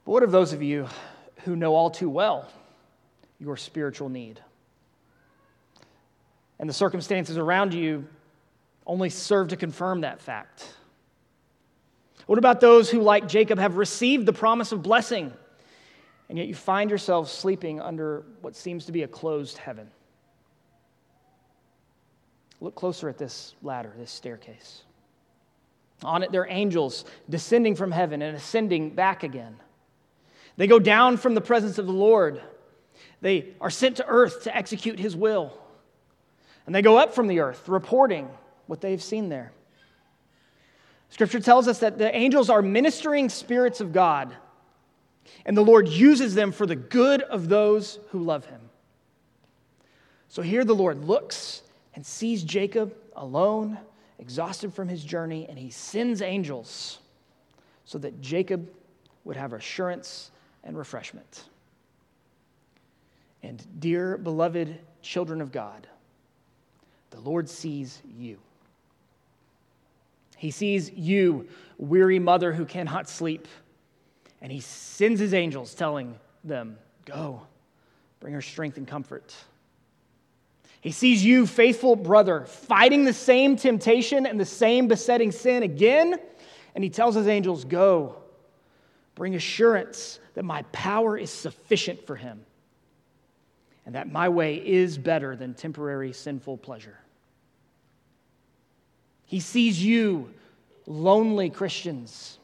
But 0.04 0.10
what 0.10 0.22
of 0.24 0.32
those 0.32 0.52
of 0.52 0.62
you 0.62 0.88
who 1.44 1.54
know 1.54 1.76
all 1.76 1.88
too 1.88 2.10
well 2.10 2.50
your 3.38 3.56
spiritual 3.56 4.08
need? 4.08 4.40
And 6.58 6.68
the 6.68 6.74
circumstances 6.74 7.38
around 7.38 7.72
you 7.72 8.04
only 8.84 9.10
serve 9.10 9.48
to 9.48 9.56
confirm 9.56 10.00
that 10.00 10.20
fact. 10.20 10.74
What 12.26 12.38
about 12.38 12.60
those 12.60 12.90
who, 12.90 13.00
like 13.00 13.28
Jacob, 13.28 13.60
have 13.60 13.76
received 13.76 14.26
the 14.26 14.32
promise 14.32 14.72
of 14.72 14.82
blessing, 14.82 15.32
and 16.28 16.36
yet 16.36 16.48
you 16.48 16.54
find 16.54 16.90
yourselves 16.90 17.30
sleeping 17.30 17.80
under 17.80 18.24
what 18.40 18.56
seems 18.56 18.86
to 18.86 18.92
be 18.92 19.04
a 19.04 19.08
closed 19.08 19.56
heaven? 19.56 19.88
Look 22.60 22.74
closer 22.74 23.08
at 23.08 23.18
this 23.18 23.54
ladder, 23.62 23.92
this 23.96 24.10
staircase. 24.10 24.82
On 26.02 26.22
it, 26.22 26.32
there 26.32 26.42
are 26.42 26.48
angels 26.48 27.04
descending 27.28 27.74
from 27.74 27.90
heaven 27.90 28.22
and 28.22 28.36
ascending 28.36 28.90
back 28.90 29.22
again. 29.22 29.56
They 30.56 30.66
go 30.66 30.78
down 30.78 31.16
from 31.16 31.34
the 31.34 31.40
presence 31.40 31.78
of 31.78 31.86
the 31.86 31.92
Lord. 31.92 32.40
They 33.20 33.54
are 33.60 33.70
sent 33.70 33.96
to 33.96 34.06
earth 34.06 34.44
to 34.44 34.56
execute 34.56 34.98
his 34.98 35.16
will. 35.16 35.52
And 36.66 36.74
they 36.74 36.82
go 36.82 36.98
up 36.98 37.14
from 37.14 37.28
the 37.28 37.40
earth, 37.40 37.68
reporting 37.68 38.28
what 38.66 38.80
they've 38.80 39.02
seen 39.02 39.28
there. 39.28 39.52
Scripture 41.10 41.40
tells 41.40 41.68
us 41.68 41.78
that 41.78 41.96
the 41.96 42.14
angels 42.14 42.50
are 42.50 42.60
ministering 42.60 43.28
spirits 43.28 43.80
of 43.80 43.92
God, 43.92 44.34
and 45.46 45.56
the 45.56 45.64
Lord 45.64 45.88
uses 45.88 46.34
them 46.34 46.52
for 46.52 46.66
the 46.66 46.76
good 46.76 47.22
of 47.22 47.48
those 47.48 47.98
who 48.10 48.18
love 48.18 48.44
him. 48.46 48.60
So 50.28 50.42
here 50.42 50.64
the 50.64 50.74
Lord 50.74 51.04
looks 51.04 51.62
and 51.98 52.06
sees 52.06 52.44
Jacob 52.44 52.94
alone, 53.16 53.76
exhausted 54.20 54.72
from 54.72 54.86
his 54.86 55.02
journey, 55.02 55.46
and 55.48 55.58
he 55.58 55.68
sends 55.68 56.22
angels 56.22 57.00
so 57.84 57.98
that 57.98 58.20
Jacob 58.20 58.70
would 59.24 59.34
have 59.34 59.52
assurance 59.52 60.30
and 60.62 60.78
refreshment. 60.78 61.48
And 63.42 63.66
dear 63.80 64.16
beloved 64.16 64.78
children 65.02 65.40
of 65.40 65.50
God, 65.50 65.88
the 67.10 67.18
Lord 67.18 67.48
sees 67.48 68.00
you. 68.16 68.38
He 70.36 70.52
sees 70.52 70.92
you, 70.92 71.48
weary 71.78 72.20
mother 72.20 72.52
who 72.52 72.64
cannot 72.64 73.08
sleep, 73.08 73.48
and 74.40 74.52
he 74.52 74.60
sends 74.60 75.18
his 75.18 75.34
angels 75.34 75.74
telling 75.74 76.14
them, 76.44 76.78
Go, 77.06 77.42
bring 78.20 78.34
her 78.34 78.40
strength 78.40 78.76
and 78.76 78.86
comfort. 78.86 79.34
He 80.80 80.92
sees 80.92 81.24
you, 81.24 81.46
faithful 81.46 81.96
brother, 81.96 82.44
fighting 82.46 83.04
the 83.04 83.12
same 83.12 83.56
temptation 83.56 84.26
and 84.26 84.38
the 84.38 84.44
same 84.44 84.88
besetting 84.88 85.32
sin 85.32 85.62
again, 85.62 86.18
and 86.74 86.84
he 86.84 86.90
tells 86.90 87.14
his 87.14 87.26
angels, 87.26 87.64
Go, 87.64 88.16
bring 89.14 89.34
assurance 89.34 90.20
that 90.34 90.44
my 90.44 90.62
power 90.70 91.18
is 91.18 91.30
sufficient 91.30 92.06
for 92.06 92.14
him 92.14 92.44
and 93.88 93.94
that 93.94 94.12
my 94.12 94.28
way 94.28 94.56
is 94.56 94.98
better 94.98 95.34
than 95.34 95.54
temporary 95.54 96.12
sinful 96.12 96.58
pleasure. 96.58 96.98
He 99.24 99.40
sees 99.40 99.82
you, 99.82 100.32
lonely 100.86 101.48
Christians. 101.48 102.38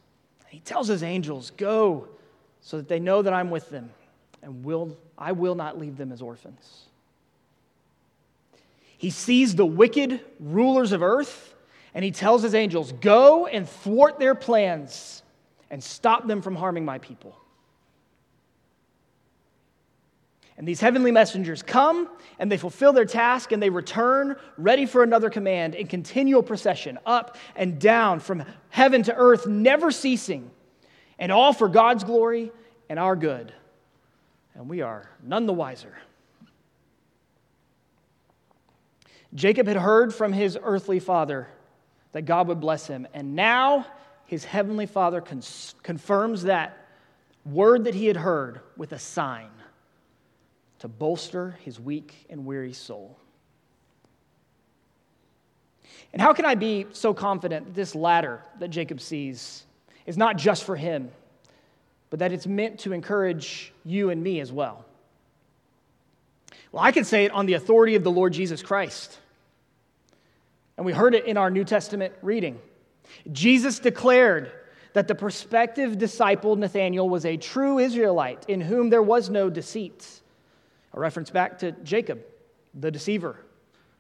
He 0.49 0.61
tells 0.61 0.89
his 0.89 1.03
angels, 1.03 1.53
Go, 1.59 2.09
so 2.63 2.79
that 2.79 2.89
they 2.89 2.99
know 2.99 3.21
that 3.21 3.35
I'm 3.35 3.51
with 3.51 3.69
them, 3.69 3.91
and 4.43 4.65
will, 4.65 4.97
I 5.19 5.33
will 5.33 5.55
not 5.55 5.79
leave 5.79 5.99
them 5.99 6.13
as 6.13 6.23
orphans. 6.23 6.87
He 9.05 9.11
sees 9.11 9.55
the 9.55 9.67
wicked 9.67 10.19
rulers 10.41 10.93
of 10.93 11.03
earth, 11.03 11.55
and 11.93 12.03
he 12.03 12.11
tells 12.11 12.43
his 12.43 12.55
angels, 12.55 12.91
Go 12.91 13.45
and 13.47 13.69
thwart 13.69 14.19
their 14.19 14.35
plans 14.35 15.23
and 15.71 15.85
stop 15.85 16.27
them 16.27 16.41
from 16.41 16.57
harming 16.57 16.87
my 16.87 16.97
people. 16.97 17.37
And 20.57 20.67
these 20.67 20.81
heavenly 20.81 21.11
messengers 21.11 21.63
come 21.63 22.09
and 22.39 22.51
they 22.51 22.57
fulfill 22.57 22.95
their 22.95 23.05
task 23.05 23.53
and 23.53 23.63
they 23.63 23.69
return 23.69 24.37
ready 24.57 24.87
for 24.87 25.03
another 25.03 25.29
command 25.29 25.75
in 25.75 25.87
continual 25.87 26.43
procession, 26.43 26.99
up 27.05 27.37
and 27.57 27.79
down 27.79 28.21
from 28.21 28.43
heaven 28.71 29.03
to 29.03 29.15
earth, 29.15 29.47
never 29.47 29.91
ceasing, 29.91 30.51
and 31.19 31.31
all 31.31 31.53
for 31.53 31.69
God's 31.69 32.05
glory 32.05 32.51
and 32.89 32.99
our 32.99 33.17
good. 33.17 33.53
And 34.55 34.67
we 34.67 34.81
are 34.81 35.11
none 35.23 35.45
the 35.45 35.53
wiser. 35.53 35.95
Jacob 39.35 39.67
had 39.67 39.77
heard 39.77 40.15
from 40.15 40.33
his 40.33 40.57
earthly 40.63 41.01
father 41.01 41.49
that 42.13 42.23
God 42.23 42.49
would 42.49 42.61
bless 42.61 42.87
him, 42.87 43.07
and 43.13 43.35
now 43.35 43.87
his 44.27 44.45
heavenly 44.45 44.87
father 44.87 45.21
confirms 45.83 46.45
that 46.45 46.87
word 47.45 47.85
that 47.85 47.95
he 47.95 48.07
had 48.07 48.17
heard 48.17 48.61
with 48.77 48.93
a 48.93 48.99
sign 48.99 49.51
to 50.79 50.89
bolster 50.89 51.59
his 51.63 51.81
weak 51.81 52.27
and 52.31 52.47
weary 52.47 52.73
soul. 52.73 53.19
And 56.13 56.23
how 56.23 56.33
can 56.33 56.45
I 56.45 56.55
be 56.55 56.87
so 56.93 57.13
confident 57.13 57.67
that 57.67 57.75
this 57.75 57.95
ladder 57.95 58.41
that 58.61 58.69
Jacob 58.69 59.01
sees 59.01 59.65
is 60.07 60.17
not 60.17 60.37
just 60.37 60.63
for 60.63 60.77
him, 60.77 61.11
but 62.11 62.21
that 62.21 62.33
it's 62.33 62.47
meant 62.47 62.79
to 62.81 62.93
encourage 62.93 63.73
you 63.85 64.11
and 64.11 64.23
me 64.23 64.39
as 64.39 64.53
well? 64.53 64.85
Well, 66.71 66.85
I 66.85 66.93
can 66.93 67.05
say 67.05 67.25
it 67.25 67.33
on 67.33 67.47
the 67.47 67.55
authority 67.55 67.97
of 67.97 68.05
the 68.05 68.13
Lord 68.13 68.33
Jesus 68.33 68.63
Christ. 68.63 69.19
And 70.77 70.85
we 70.85 70.93
heard 70.93 71.15
it 71.15 71.27
in 71.27 71.37
our 71.37 71.51
New 71.51 71.65
Testament 71.65 72.15
reading. 72.23 72.59
Jesus 73.31 73.79
declared 73.79 74.51
that 74.93 75.09
the 75.09 75.15
prospective 75.15 75.99
disciple 75.99 76.57
Nathanael 76.57 77.09
was 77.09 77.25
a 77.25 77.37
true 77.37 77.79
Israelite 77.79 78.45
in 78.49 78.61
whom 78.61 78.91
there 78.91 79.03
was 79.03 79.29
no 79.29 79.51
deceit. 79.51 80.07
A 80.93 81.01
reference 81.01 81.31
back 81.31 81.59
to 81.59 81.73
Jacob, 81.73 82.21
the 82.75 82.91
deceiver, 82.91 83.37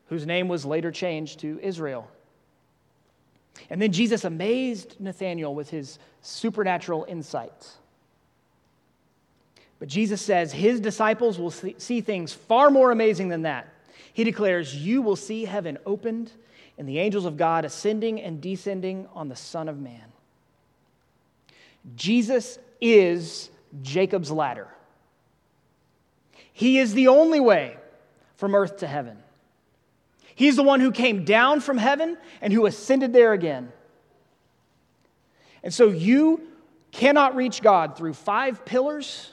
whose 0.07 0.27
name 0.27 0.49
was 0.49 0.65
later 0.65 0.91
changed 0.91 1.41
to 1.41 1.59
Israel. 1.63 2.09
And 3.71 3.81
then 3.81 3.93
Jesus 3.93 4.25
amazed 4.25 4.97
Nathanael 5.01 5.55
with 5.55 5.71
his 5.71 5.99
supernatural 6.23 7.05
insight. 7.09 7.69
But 9.79 9.89
Jesus 9.89 10.23
says 10.23 10.53
his 10.53 10.81
disciples 10.81 11.39
will 11.39 11.51
see 11.51 12.01
things 12.01 12.33
far 12.33 12.71
more 12.71 12.91
amazing 12.91 13.29
than 13.29 13.43
that. 13.43 13.69
He 14.13 14.25
declares, 14.25 14.75
You 14.75 15.03
will 15.03 15.17
see 15.17 15.45
heaven 15.45 15.79
opened 15.85 16.33
and 16.79 16.89
the 16.89 16.99
angels 16.99 17.25
of 17.25 17.37
God 17.37 17.65
ascending 17.65 18.21
and 18.21 18.41
descending 18.41 19.07
on 19.15 19.29
the 19.29 19.37
Son 19.37 19.69
of 19.69 19.79
Man. 19.79 20.13
Jesus 21.97 22.59
is 22.81 23.51
Jacob's 23.83 24.31
ladder. 24.31 24.69
He 26.53 26.79
is 26.79 26.95
the 26.95 27.09
only 27.09 27.41
way 27.41 27.77
from 28.37 28.55
earth 28.55 28.79
to 28.79 28.87
heaven. 28.87 29.19
He's 30.35 30.57
the 30.57 30.63
one 30.63 30.81
who 30.81 30.91
came 30.91 31.25
down 31.25 31.61
from 31.61 31.79
heaven 31.79 32.17
and 32.41 32.53
who 32.53 32.67
ascended 32.67 33.13
there 33.13 33.33
again. 33.33 33.73
And 35.63 35.73
so 35.73 35.89
you 35.89 36.41
cannot 36.91 37.37
reach 37.37 37.63
God 37.63 37.97
through 37.97 38.15
five 38.15 38.65
pillars 38.65 39.33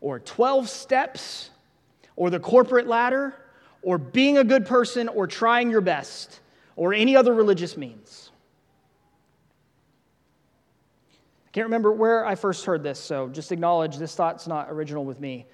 or 0.00 0.20
12 0.20 0.68
steps 0.68 1.50
or 2.14 2.30
the 2.30 2.40
corporate 2.40 2.86
ladder 2.86 3.34
or 3.82 3.98
being 3.98 4.38
a 4.38 4.44
good 4.44 4.66
person 4.66 5.08
or 5.08 5.26
trying 5.26 5.70
your 5.70 5.80
best 5.80 6.40
or 6.76 6.94
any 6.94 7.16
other 7.16 7.34
religious 7.34 7.76
means. 7.76 8.30
I 11.46 11.50
can't 11.50 11.66
remember 11.66 11.90
where 11.90 12.24
I 12.24 12.34
first 12.34 12.66
heard 12.66 12.82
this, 12.82 13.00
so 13.00 13.28
just 13.28 13.50
acknowledge 13.50 13.96
this 13.96 14.14
thought's 14.14 14.46
not 14.46 14.70
original 14.70 15.04
with 15.04 15.20
me. 15.20 15.46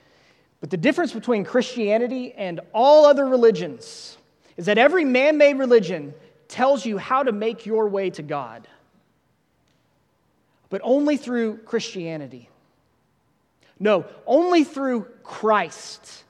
But 0.61 0.71
the 0.71 0.77
difference 0.77 1.13
between 1.13 1.45
Christianity 1.45 2.33
and 2.35 2.61
all 2.73 3.07
other 3.07 3.27
religions 3.27 4.17
is 4.57 4.67
that 4.67 4.79
every 4.79 5.05
man 5.05 5.39
made 5.39 5.59
religion 5.59 6.13
tells 6.49 6.85
you 6.85 6.99
how 6.99 7.23
to 7.23 7.33
make 7.33 7.67
your 7.67 7.89
way 7.89 8.11
to 8.11 8.23
God, 8.23 8.69
but 10.71 10.81
only 10.85 11.17
through 11.17 11.59
Christianity. 11.59 12.49
No, 13.81 14.05
only 14.27 14.63
through 14.63 15.07
Christ 15.23 16.25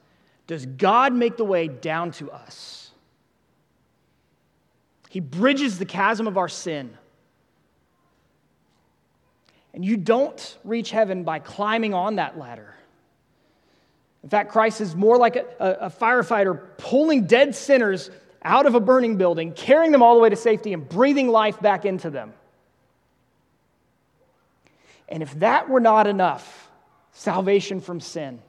does 0.47 0.65
God 0.65 1.13
make 1.13 1.37
the 1.37 1.45
way 1.45 1.69
down 1.69 2.13
to 2.13 2.31
us. 2.31 2.82
He 5.13 5.21
bridges 5.21 5.79
the 5.79 5.85
chasm 5.85 6.27
of 6.27 6.39
our 6.39 6.49
sin. 6.49 6.97
And 9.75 9.85
you 9.85 9.99
don't 9.99 10.57
reach 10.65 10.91
heaven 10.91 11.23
by 11.23 11.39
climbing 11.39 11.93
on 11.93 12.17
that 12.17 12.39
ladder. 12.39 12.75
In 14.23 14.31
fact, 14.31 14.51
Christ 14.51 14.81
is 14.81 14.97
more 14.97 15.19
like 15.19 15.37
a, 15.37 15.45
a, 15.61 15.91
firefighter 15.91 16.59
pulling 16.79 17.27
dead 17.27 17.55
sinners 17.55 18.09
out 18.43 18.65
of 18.65 18.75
a 18.75 18.81
burning 18.81 19.19
building, 19.19 19.53
carrying 19.53 19.93
them 19.93 20.03
all 20.03 20.15
the 20.15 20.23
way 20.23 20.31
to 20.31 20.37
safety, 20.37 20.73
and 20.73 20.89
breathing 20.89 21.29
life 21.29 21.61
back 21.61 21.85
into 21.85 22.09
them. 22.09 22.33
And 25.11 25.23
if 25.23 25.39
that 25.41 25.69
were 25.69 25.81
not 25.81 26.07
enough, 26.07 26.71
salvation 27.13 27.83
from 27.83 28.01
sin, 28.01 28.41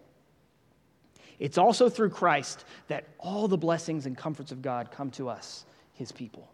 it's 1.39 1.57
also 1.57 1.89
through 1.89 2.11
Christ 2.11 2.63
that 2.87 3.03
all 3.19 3.49
the 3.49 3.57
blessings 3.57 4.05
and 4.05 4.17
comforts 4.17 4.53
of 4.53 4.61
God 4.61 4.91
come 4.91 5.11
to 5.11 5.27
us, 5.27 5.65
his 5.95 6.13
people. 6.13 6.47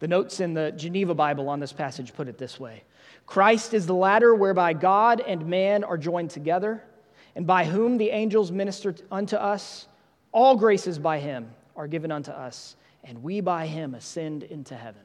The 0.00 0.08
notes 0.08 0.40
in 0.40 0.54
the 0.54 0.72
Geneva 0.72 1.14
Bible 1.14 1.48
on 1.48 1.60
this 1.60 1.72
passage 1.72 2.14
put 2.14 2.28
it 2.28 2.38
this 2.38 2.60
way 2.60 2.84
Christ 3.26 3.74
is 3.74 3.86
the 3.86 3.94
ladder 3.94 4.34
whereby 4.34 4.72
God 4.72 5.20
and 5.20 5.46
man 5.46 5.84
are 5.84 5.98
joined 5.98 6.30
together, 6.30 6.82
and 7.34 7.46
by 7.46 7.64
whom 7.64 7.98
the 7.98 8.10
angels 8.10 8.50
minister 8.50 8.94
unto 9.10 9.36
us. 9.36 9.86
All 10.30 10.56
graces 10.56 10.98
by 10.98 11.18
him 11.20 11.50
are 11.74 11.86
given 11.86 12.12
unto 12.12 12.30
us, 12.30 12.76
and 13.02 13.22
we 13.22 13.40
by 13.40 13.66
him 13.66 13.94
ascend 13.94 14.42
into 14.42 14.74
heaven. 14.74 15.00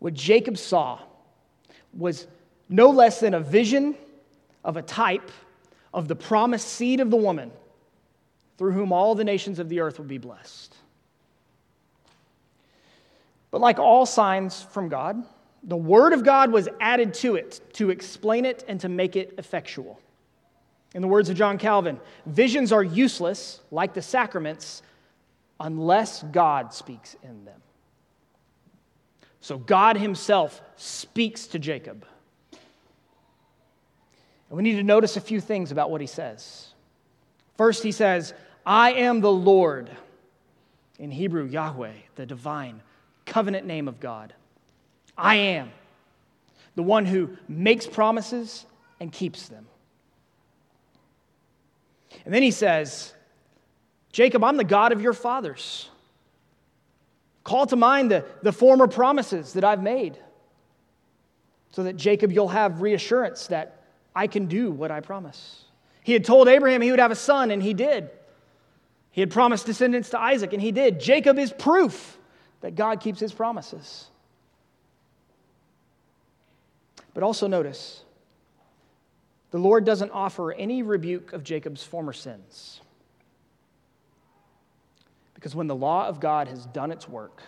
What 0.00 0.14
Jacob 0.14 0.58
saw 0.58 1.00
was 1.96 2.26
no 2.68 2.90
less 2.90 3.20
than 3.20 3.34
a 3.34 3.40
vision 3.40 3.96
of 4.64 4.76
a 4.76 4.82
type 4.82 5.30
of 5.94 6.08
the 6.08 6.16
promised 6.16 6.68
seed 6.68 7.00
of 7.00 7.10
the 7.10 7.16
woman 7.16 7.50
through 8.58 8.72
whom 8.72 8.92
all 8.92 9.14
the 9.14 9.24
nations 9.24 9.58
of 9.58 9.68
the 9.68 9.80
earth 9.80 9.98
would 9.98 10.08
be 10.08 10.18
blessed. 10.18 10.74
But 13.50 13.60
like 13.60 13.78
all 13.78 14.06
signs 14.06 14.62
from 14.62 14.88
God, 14.88 15.24
the 15.62 15.76
Word 15.76 16.12
of 16.12 16.24
God 16.24 16.52
was 16.52 16.68
added 16.80 17.14
to 17.14 17.36
it 17.36 17.60
to 17.74 17.90
explain 17.90 18.44
it 18.44 18.64
and 18.68 18.80
to 18.80 18.88
make 18.88 19.16
it 19.16 19.34
effectual. 19.38 20.00
In 20.94 21.02
the 21.02 21.08
words 21.08 21.28
of 21.28 21.36
John 21.36 21.58
Calvin, 21.58 22.00
visions 22.26 22.72
are 22.72 22.82
useless, 22.82 23.60
like 23.70 23.94
the 23.94 24.02
sacraments, 24.02 24.82
unless 25.60 26.22
God 26.22 26.72
speaks 26.72 27.16
in 27.22 27.44
them. 27.44 27.60
So 29.40 29.58
God 29.58 29.96
Himself 29.96 30.60
speaks 30.76 31.46
to 31.48 31.58
Jacob. 31.58 32.06
And 34.48 34.56
we 34.56 34.62
need 34.62 34.76
to 34.76 34.82
notice 34.82 35.16
a 35.16 35.20
few 35.20 35.40
things 35.40 35.72
about 35.72 35.90
what 35.90 36.00
He 36.00 36.06
says. 36.06 36.68
First, 37.56 37.82
He 37.82 37.92
says, 37.92 38.32
I 38.64 38.92
am 38.92 39.20
the 39.20 39.32
Lord. 39.32 39.90
In 40.98 41.10
Hebrew, 41.10 41.46
Yahweh, 41.46 41.92
the 42.16 42.26
divine 42.26 42.82
covenant 43.28 43.66
name 43.66 43.86
of 43.86 44.00
God. 44.00 44.32
I 45.16 45.36
am 45.36 45.70
the 46.74 46.82
one 46.82 47.06
who 47.06 47.36
makes 47.48 47.86
promises 47.86 48.66
and 49.00 49.12
keeps 49.12 49.48
them. 49.48 49.66
And 52.24 52.34
then 52.34 52.42
he 52.42 52.50
says, 52.50 53.12
Jacob, 54.12 54.42
I'm 54.44 54.56
the 54.56 54.64
God 54.64 54.92
of 54.92 55.00
your 55.00 55.12
fathers. 55.12 55.88
Call 57.44 57.66
to 57.66 57.76
mind 57.76 58.10
the, 58.10 58.24
the 58.42 58.52
former 58.52 58.86
promises 58.86 59.54
that 59.54 59.64
I've 59.64 59.82
made 59.82 60.18
so 61.72 61.84
that 61.84 61.96
Jacob, 61.96 62.32
you'll 62.32 62.48
have 62.48 62.82
reassurance 62.82 63.46
that 63.48 63.84
I 64.14 64.26
can 64.26 64.46
do 64.46 64.70
what 64.70 64.90
I 64.90 65.00
promise. 65.00 65.64
He 66.02 66.12
had 66.12 66.24
told 66.24 66.48
Abraham 66.48 66.80
he 66.80 66.90
would 66.90 67.00
have 67.00 67.10
a 67.10 67.16
son, 67.16 67.50
and 67.50 67.62
he 67.62 67.74
did. 67.74 68.10
He 69.10 69.20
had 69.20 69.30
promised 69.30 69.66
descendants 69.66 70.10
to 70.10 70.20
Isaac, 70.20 70.52
and 70.52 70.62
he 70.62 70.72
did. 70.72 71.00
Jacob 71.00 71.38
is 71.38 71.52
proof 71.52 72.17
that 72.60 72.74
God 72.74 73.00
keeps 73.00 73.20
his 73.20 73.32
promises. 73.32 74.08
But 77.14 77.22
also 77.22 77.46
notice, 77.46 78.02
the 79.50 79.58
Lord 79.58 79.84
doesn't 79.84 80.10
offer 80.10 80.52
any 80.52 80.82
rebuke 80.82 81.32
of 81.32 81.42
Jacob's 81.42 81.82
former 81.82 82.12
sins. 82.12 82.80
Because 85.34 85.54
when 85.54 85.68
the 85.68 85.74
law 85.74 86.06
of 86.06 86.20
God 86.20 86.48
has 86.48 86.66
done 86.66 86.90
its 86.90 87.08
work, 87.08 87.42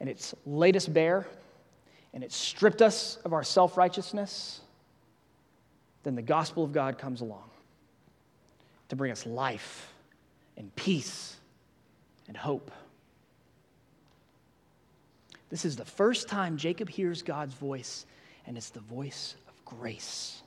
and 0.00 0.08
it's 0.08 0.34
laid 0.46 0.76
us 0.76 0.86
bare, 0.86 1.26
and 2.12 2.24
it's 2.24 2.36
stripped 2.36 2.82
us 2.82 3.16
of 3.24 3.32
our 3.32 3.42
self 3.44 3.76
righteousness, 3.76 4.60
then 6.02 6.14
the 6.14 6.22
gospel 6.22 6.64
of 6.64 6.72
God 6.72 6.98
comes 6.98 7.20
along 7.20 7.50
to 8.88 8.96
bring 8.96 9.12
us 9.12 9.26
life 9.26 9.92
and 10.56 10.74
peace 10.76 11.36
and 12.28 12.36
hope. 12.36 12.70
This 15.54 15.64
is 15.64 15.76
the 15.76 15.84
first 15.84 16.26
time 16.26 16.56
Jacob 16.56 16.88
hears 16.88 17.22
God's 17.22 17.54
voice, 17.54 18.06
and 18.44 18.56
it's 18.56 18.70
the 18.70 18.80
voice 18.80 19.36
of 19.46 19.64
grace. 19.64 20.42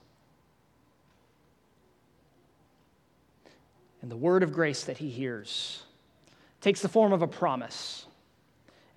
And 4.02 4.12
the 4.12 4.17
word 4.17 4.43
of 4.43 4.52
grace 4.52 4.84
that 4.84 4.98
he 4.98 5.10
hears 5.10 5.82
takes 6.60 6.82
the 6.82 6.89
form 6.89 7.13
of 7.13 7.22
a 7.22 7.28
promise. 7.28 8.06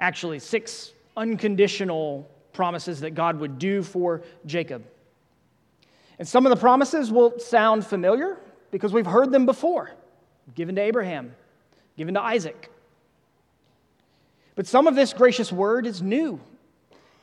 Actually, 0.01 0.41
six 0.41 0.91
unconditional 1.17 2.29
promises 2.53 2.99
that 3.03 3.15
God 3.15 3.39
would 3.39 3.61
do 3.61 3.81
for 3.81 4.23
Jacob. 4.47 4.85
And 6.19 6.27
some 6.27 6.45
of 6.45 6.51
the 6.51 6.59
promises 6.59 7.13
will 7.13 7.39
sound 7.39 7.87
familiar 7.87 8.37
because 8.73 8.93
we've 8.93 9.07
heard 9.07 9.31
them 9.31 9.47
before 9.47 9.93
given 10.57 10.75
to 10.75 10.81
Abraham, 10.81 11.37
given 11.97 12.15
to 12.15 12.21
Isaac. 12.21 12.69
But 14.61 14.67
some 14.67 14.87
of 14.87 14.95
this 14.95 15.15
gracious 15.15 15.51
word 15.51 15.87
is 15.87 16.03
new, 16.03 16.39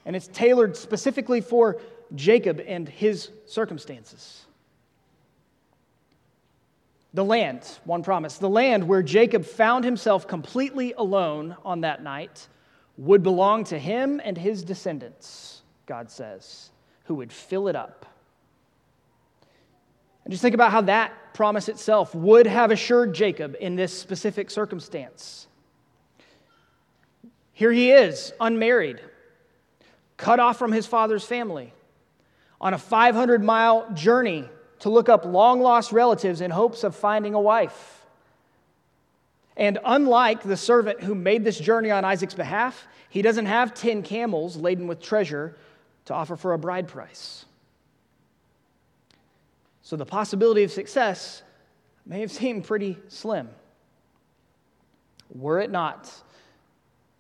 and 0.08 0.16
it's 0.16 0.26
tailored 0.26 0.76
specifically 0.76 1.40
for 1.40 1.80
Jacob 2.16 2.60
and 2.66 2.90
his 2.90 3.30
circumstances. 3.46 4.48
The 7.14 7.24
land, 7.24 7.62
one 7.84 8.02
promise, 8.02 8.40
the 8.40 8.50
land 8.50 8.88
where 8.88 9.04
Jacob 9.04 9.46
found 9.46 9.86
himself 9.86 10.28
completely 10.28 10.94
alone 10.94 11.56
on 11.64 11.82
that 11.82 12.02
night 12.02 12.48
would 12.98 13.22
belong 13.22 13.66
to 13.66 13.78
him 13.78 14.20
and 14.24 14.36
his 14.36 14.64
descendants, 14.64 15.62
God 15.86 16.10
says, 16.10 16.72
who 17.04 17.14
would 17.14 17.32
fill 17.32 17.68
it 17.68 17.76
up. 17.76 18.08
And 20.24 20.32
just 20.32 20.42
think 20.42 20.56
about 20.56 20.72
how 20.72 20.82
that 20.82 21.36
promise 21.36 21.70
itself 21.70 22.16
would 22.16 22.48
have 22.48 22.72
assured 22.72 23.14
Jacob 23.14 23.56
in 23.60 23.76
this 23.76 23.94
specific 23.94 24.50
circumstance. 24.50 25.48
Here 27.58 27.72
he 27.72 27.90
is, 27.90 28.34
unmarried, 28.40 29.02
cut 30.16 30.40
off 30.40 30.60
from 30.60 30.72
his 30.72 30.86
father's 30.86 31.24
family, 31.24 31.74
on 32.62 32.76
a 32.76 32.78
500 32.78 33.44
mile 33.44 33.92
journey 33.96 34.48
to 34.82 34.90
look 34.90 35.10
up 35.10 35.26
long 35.26 35.60
lost 35.60 35.92
relatives 35.92 36.40
in 36.40 36.52
hopes 36.52 36.84
of 36.84 36.96
finding 36.96 37.34
a 37.34 37.42
wife. 37.42 38.06
And 39.56 39.80
unlike 39.84 40.44
the 40.44 40.56
servant 40.56 41.02
who 41.02 41.16
made 41.16 41.44
this 41.44 41.60
journey 41.60 41.90
on 41.90 42.06
Isaac's 42.06 42.36
behalf, 42.36 42.88
he 43.10 43.24
doesn't 43.24 43.48
have 43.48 43.74
10 43.74 44.04
camels 44.04 44.56
laden 44.56 44.86
with 44.86 45.02
treasure 45.02 45.58
to 46.06 46.14
offer 46.14 46.36
for 46.36 46.54
a 46.54 46.60
bride 46.60 46.88
price. 46.88 47.46
So 49.82 49.96
the 49.96 50.06
possibility 50.06 50.62
of 50.62 50.70
success 50.70 51.42
may 52.06 52.20
have 52.20 52.32
seemed 52.32 52.66
pretty 52.66 53.00
slim. 53.08 53.50
Were 55.34 55.60
it 55.60 55.72
not 55.72 56.08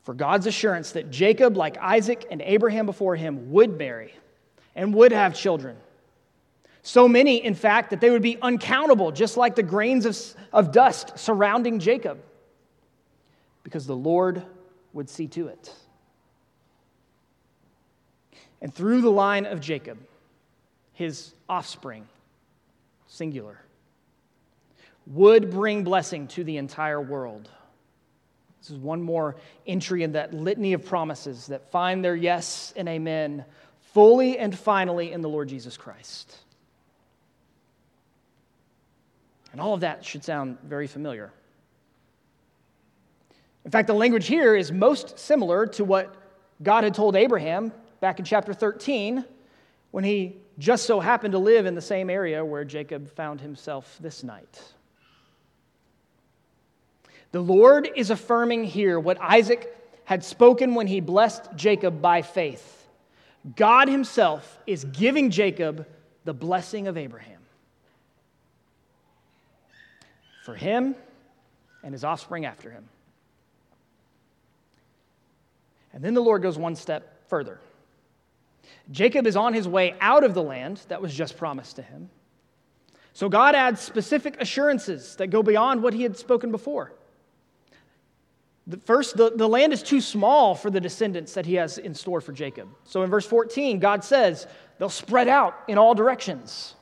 for 0.08 0.14
God's 0.14 0.48
assurance 0.48 0.94
that 0.94 1.12
Jacob, 1.12 1.58
like 1.58 1.78
Isaac 1.80 2.28
and 2.32 2.42
Abraham 2.42 2.86
before 2.86 3.18
him, 3.18 3.52
would 3.52 3.78
marry 3.78 4.14
and 4.74 4.94
would 4.94 5.12
have 5.12 5.36
children. 5.36 5.76
So 6.82 7.10
many, 7.10 7.44
in 7.44 7.54
fact, 7.54 7.90
that 7.90 8.00
they 8.00 8.10
would 8.10 8.22
be 8.22 8.38
uncountable, 8.42 9.12
just 9.12 9.36
like 9.36 9.56
the 9.56 9.64
grains 9.64 10.06
of, 10.06 10.18
of 10.54 10.72
dust 10.72 11.20
surrounding 11.20 11.80
Jacob, 11.80 12.20
because 13.66 13.86
the 13.86 13.98
Lord 13.98 14.44
would 14.94 15.10
see 15.10 15.28
to 15.28 15.50
it. 15.50 15.74
And 18.62 18.74
through 18.74 19.02
the 19.02 19.12
line 19.12 19.46
of 19.46 19.60
Jacob, 19.60 19.98
his 20.94 21.34
offspring, 21.50 22.08
singular, 23.08 23.60
would 25.06 25.52
bring 25.52 25.84
blessing 25.84 26.30
to 26.30 26.46
the 26.46 26.56
entire 26.56 27.02
world. 27.02 27.50
This 28.68 28.76
is 28.76 28.84
one 28.84 29.02
more 29.02 29.38
entry 29.66 30.04
in 30.04 30.12
that 30.12 30.34
litany 30.34 30.74
of 30.74 30.86
promises 30.86 31.48
that 31.48 31.72
find 31.72 32.04
their 32.04 32.18
yes 32.18 32.74
and 32.76 32.90
amen 32.90 33.46
fully 33.94 34.38
and 34.38 34.58
finally 34.58 35.14
in 35.14 35.22
the 35.22 35.30
Lord 35.30 35.48
Jesus 35.48 35.78
Christ. 35.78 36.36
And 39.54 39.62
all 39.62 39.74
of 39.74 39.80
that 39.80 40.04
should 40.04 40.26
sound 40.26 40.58
very 40.66 40.86
familiar. 40.86 41.32
In 43.64 43.72
fact, 43.72 43.88
the 43.88 43.94
language 43.94 44.28
here 44.28 44.54
is 44.54 44.70
most 44.70 45.18
similar 45.18 45.66
to 45.68 45.86
what 45.86 46.14
God 46.62 46.84
had 46.84 46.94
told 46.94 47.16
Abraham 47.16 47.72
back 48.02 48.20
in 48.20 48.26
chapter 48.26 48.54
13 48.54 49.24
when 49.92 50.04
he 50.04 50.36
just 50.60 50.86
so 50.86 51.00
happened 51.00 51.32
to 51.32 51.40
live 51.40 51.66
in 51.66 51.74
the 51.74 51.82
same 51.82 52.10
area 52.10 52.44
where 52.44 52.66
Jacob 52.66 53.10
found 53.16 53.40
himself 53.40 53.98
this 54.02 54.24
night. 54.24 54.62
The 57.32 57.42
Lord 57.42 57.90
is 57.96 58.10
affirming 58.10 58.64
here 58.64 59.00
what 59.00 59.20
Isaac 59.22 59.74
had 60.06 60.24
spoken 60.24 60.76
when 60.76 60.88
he 60.88 61.02
blessed 61.02 61.44
Jacob 61.56 62.02
by 62.02 62.22
faith. 62.22 62.88
God 63.56 63.88
Himself 63.88 64.60
is 64.66 64.86
giving 64.86 65.32
Jacob 65.32 65.86
the 66.24 66.34
blessing 66.34 66.88
of 66.88 66.98
Abraham 66.98 67.40
for 70.44 70.56
him 70.56 70.96
and 71.84 71.94
his 71.94 72.06
offspring 72.06 72.46
after 72.46 72.72
him. 72.72 72.88
And 75.92 76.02
then 76.02 76.14
the 76.14 76.22
Lord 76.22 76.42
goes 76.42 76.58
one 76.58 76.76
step 76.76 77.28
further. 77.28 77.60
Jacob 78.90 79.28
is 79.28 79.36
on 79.36 79.54
his 79.54 79.68
way 79.68 79.96
out 80.00 80.24
of 80.24 80.34
the 80.34 80.42
land 80.42 80.82
that 80.88 81.02
was 81.02 81.14
just 81.14 81.36
promised 81.36 81.76
to 81.76 81.82
him. 81.82 82.10
So 83.12 83.28
God 83.28 83.56
adds 83.56 83.82
specific 83.82 84.40
assurances 84.40 85.18
that 85.18 85.28
go 85.28 85.44
beyond 85.44 85.84
what 85.84 85.94
he 85.94 86.04
had 86.04 86.18
spoken 86.18 86.52
before. 86.52 86.94
First, 88.84 89.16
the, 89.16 89.32
the 89.32 89.48
land 89.48 89.72
is 89.72 89.82
too 89.82 90.02
small 90.02 90.54
for 90.54 90.70
the 90.70 90.82
descendants 90.82 91.34
that 91.36 91.46
he 91.46 91.56
has 91.56 91.78
in 91.78 91.94
store 91.94 92.20
for 92.20 92.34
Jacob. 92.34 92.68
So 92.84 93.04
in 93.04 93.10
verse 93.10 93.26
14, 93.26 93.80
God 93.80 94.04
says 94.04 94.46
they'll 94.78 94.90
spread 94.90 95.30
out 95.30 95.56
in 95.68 95.78
all 95.78 95.96
directions. 95.96 96.76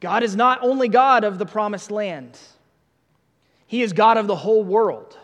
God 0.00 0.22
is 0.22 0.36
not 0.36 0.58
only 0.62 0.88
God 0.88 1.24
of 1.24 1.38
the 1.38 1.46
promised 1.46 1.90
land, 1.90 2.38
He 3.66 3.80
is 3.80 3.94
God 3.94 4.18
of 4.18 4.26
the 4.26 4.36
whole 4.36 4.62
world. 4.62 5.16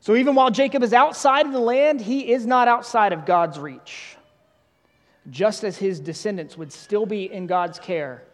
So 0.00 0.16
even 0.16 0.34
while 0.34 0.50
Jacob 0.50 0.82
is 0.82 0.92
outside 0.92 1.46
of 1.46 1.52
the 1.52 1.60
land, 1.60 2.00
he 2.00 2.32
is 2.32 2.44
not 2.44 2.66
outside 2.66 3.12
of 3.12 3.24
God's 3.24 3.56
reach, 3.56 4.16
just 5.30 5.62
as 5.62 5.78
his 5.78 6.00
descendants 6.00 6.58
would 6.58 6.72
still 6.72 7.06
be 7.06 7.32
in 7.32 7.46
God's 7.46 7.78
care, 7.78 8.24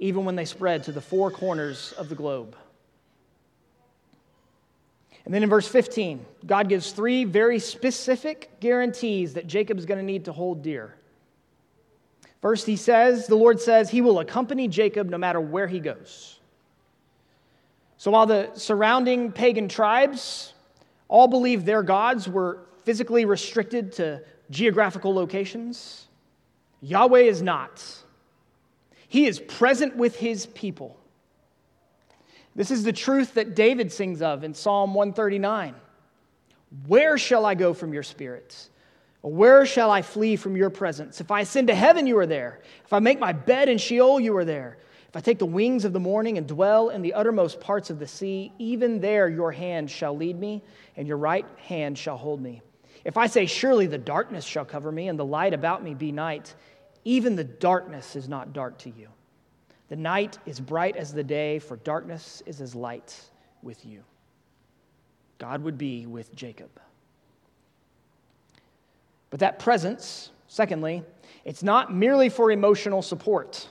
even 0.00 0.24
when 0.24 0.34
they 0.34 0.44
spread 0.44 0.82
to 0.82 0.92
the 0.92 1.00
four 1.00 1.30
corners 1.30 1.92
of 1.96 2.08
the 2.08 2.16
globe. 2.16 2.56
And 5.24 5.32
then 5.32 5.42
in 5.42 5.48
verse 5.48 5.68
15, 5.68 6.24
God 6.46 6.68
gives 6.68 6.90
three 6.92 7.24
very 7.24 7.58
specific 7.58 8.50
guarantees 8.60 9.34
that 9.34 9.46
Jacob 9.46 9.78
is 9.78 9.86
going 9.86 9.98
to 9.98 10.04
need 10.04 10.24
to 10.24 10.32
hold 10.32 10.62
dear. 10.62 10.96
First, 12.40 12.66
he 12.66 12.74
says, 12.74 13.28
the 13.28 13.36
Lord 13.36 13.60
says, 13.60 13.88
he 13.88 14.00
will 14.00 14.18
accompany 14.18 14.66
Jacob 14.66 15.08
no 15.08 15.18
matter 15.18 15.40
where 15.40 15.68
he 15.68 15.78
goes. 15.78 16.40
So 17.98 18.10
while 18.10 18.26
the 18.26 18.50
surrounding 18.54 19.30
pagan 19.30 19.68
tribes 19.68 20.54
all 21.06 21.28
believed 21.28 21.64
their 21.64 21.84
gods 21.84 22.28
were 22.28 22.66
physically 22.82 23.24
restricted 23.24 23.92
to 23.92 24.22
geographical 24.50 25.14
locations, 25.14 26.08
Yahweh 26.80 27.20
is 27.20 27.42
not. 27.42 27.80
He 29.06 29.26
is 29.26 29.38
present 29.38 29.94
with 29.94 30.16
his 30.16 30.46
people. 30.46 30.98
This 32.54 32.70
is 32.70 32.84
the 32.84 32.92
truth 32.92 33.34
that 33.34 33.54
David 33.54 33.92
sings 33.92 34.20
of 34.20 34.44
in 34.44 34.54
Psalm 34.54 34.94
139. 34.94 35.74
Where 36.86 37.18
shall 37.18 37.46
I 37.46 37.54
go 37.54 37.74
from 37.74 37.92
your 37.92 38.02
spirit? 38.02 38.68
Where 39.22 39.64
shall 39.64 39.90
I 39.90 40.02
flee 40.02 40.36
from 40.36 40.56
your 40.56 40.70
presence? 40.70 41.20
If 41.20 41.30
I 41.30 41.40
ascend 41.40 41.68
to 41.68 41.74
heaven, 41.74 42.06
you 42.06 42.18
are 42.18 42.26
there. 42.26 42.60
If 42.84 42.92
I 42.92 42.98
make 42.98 43.20
my 43.20 43.32
bed 43.32 43.68
in 43.68 43.78
Sheol, 43.78 44.20
you 44.20 44.36
are 44.36 44.44
there. 44.44 44.78
If 45.08 45.16
I 45.16 45.20
take 45.20 45.38
the 45.38 45.46
wings 45.46 45.84
of 45.84 45.92
the 45.92 46.00
morning 46.00 46.38
and 46.38 46.46
dwell 46.46 46.88
in 46.88 47.02
the 47.02 47.14
uttermost 47.14 47.60
parts 47.60 47.90
of 47.90 47.98
the 47.98 48.06
sea, 48.06 48.52
even 48.58 49.00
there 49.00 49.28
your 49.28 49.52
hand 49.52 49.90
shall 49.90 50.16
lead 50.16 50.38
me, 50.38 50.62
and 50.96 51.06
your 51.06 51.18
right 51.18 51.46
hand 51.58 51.98
shall 51.98 52.16
hold 52.16 52.40
me. 52.40 52.62
If 53.04 53.16
I 53.16 53.26
say, 53.26 53.46
Surely 53.46 53.86
the 53.86 53.98
darkness 53.98 54.44
shall 54.44 54.64
cover 54.64 54.90
me, 54.90 55.08
and 55.08 55.18
the 55.18 55.24
light 55.24 55.54
about 55.54 55.84
me 55.84 55.94
be 55.94 56.12
night, 56.12 56.54
even 57.04 57.36
the 57.36 57.44
darkness 57.44 58.16
is 58.16 58.28
not 58.28 58.52
dark 58.52 58.78
to 58.78 58.90
you. 58.90 59.08
The 59.92 59.98
night 59.98 60.38
is 60.46 60.58
bright 60.58 60.96
as 60.96 61.12
the 61.12 61.22
day, 61.22 61.58
for 61.58 61.76
darkness 61.76 62.42
is 62.46 62.62
as 62.62 62.74
light 62.74 63.14
with 63.62 63.84
you. 63.84 64.02
God 65.36 65.62
would 65.64 65.76
be 65.76 66.06
with 66.06 66.34
Jacob. 66.34 66.70
But 69.28 69.40
that 69.40 69.58
presence, 69.58 70.30
secondly, 70.48 71.02
it's 71.44 71.62
not 71.62 71.94
merely 71.94 72.30
for 72.30 72.50
emotional 72.50 73.02
support. 73.02 73.68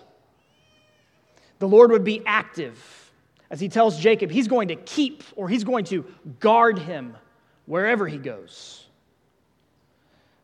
The 1.58 1.68
Lord 1.68 1.90
would 1.90 2.04
be 2.04 2.22
active 2.28 3.12
as 3.50 3.60
he 3.60 3.68
tells 3.68 3.98
Jacob 3.98 4.30
he's 4.30 4.48
going 4.48 4.68
to 4.68 4.76
keep 4.76 5.24
or 5.36 5.50
he's 5.50 5.64
going 5.64 5.86
to 5.86 6.06
guard 6.40 6.78
him 6.78 7.18
wherever 7.66 8.08
he 8.08 8.20
goes. 8.20 8.86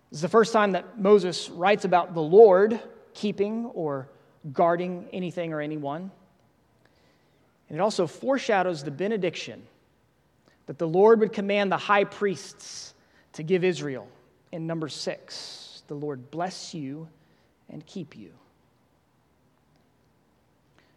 This 0.09 0.17
is 0.17 0.21
the 0.23 0.27
first 0.27 0.53
time 0.53 0.71
that 0.71 0.99
Moses 0.99 1.51
writes 1.51 1.85
about 1.85 2.15
the 2.15 2.19
Lord 2.19 2.81
keeping 3.13 3.67
or 3.75 4.09
guarding 4.53 5.07
anything 5.11 5.53
or 5.53 5.61
anyone. 5.61 6.11
And 7.69 7.77
it 7.77 7.81
also 7.81 8.07
foreshadows 8.07 8.83
the 8.83 8.91
benediction 8.91 9.61
that 10.67 10.77
the 10.77 10.87
Lord 10.87 11.19
would 11.19 11.33
command 11.33 11.71
the 11.71 11.77
high 11.77 12.03
priests 12.03 12.93
to 13.33 13.43
give 13.43 13.63
Israel 13.63 14.07
in 14.51 14.67
number 14.67 14.89
six. 14.89 15.83
The 15.87 15.95
Lord 15.95 16.31
bless 16.31 16.73
you 16.73 17.07
and 17.69 17.85
keep 17.85 18.15
you. 18.15 18.31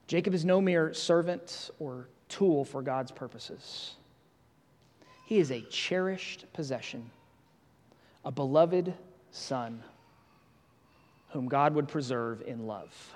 Jacob 0.07 0.35
is 0.35 0.45
no 0.45 0.61
mere 0.61 0.93
servant 0.93 1.71
or 1.79 2.09
tool 2.29 2.65
for 2.65 2.83
God's 2.83 3.13
purposes. 3.13 3.95
He 5.25 5.39
is 5.39 5.53
a 5.53 5.61
cherished 5.63 6.47
possession, 6.53 7.11
a 8.25 8.33
beloved 8.33 8.93
son 9.31 9.85
whom 11.29 11.47
God 11.47 11.75
would 11.75 11.87
preserve 11.87 12.43
in 12.43 12.67
love. 12.67 13.15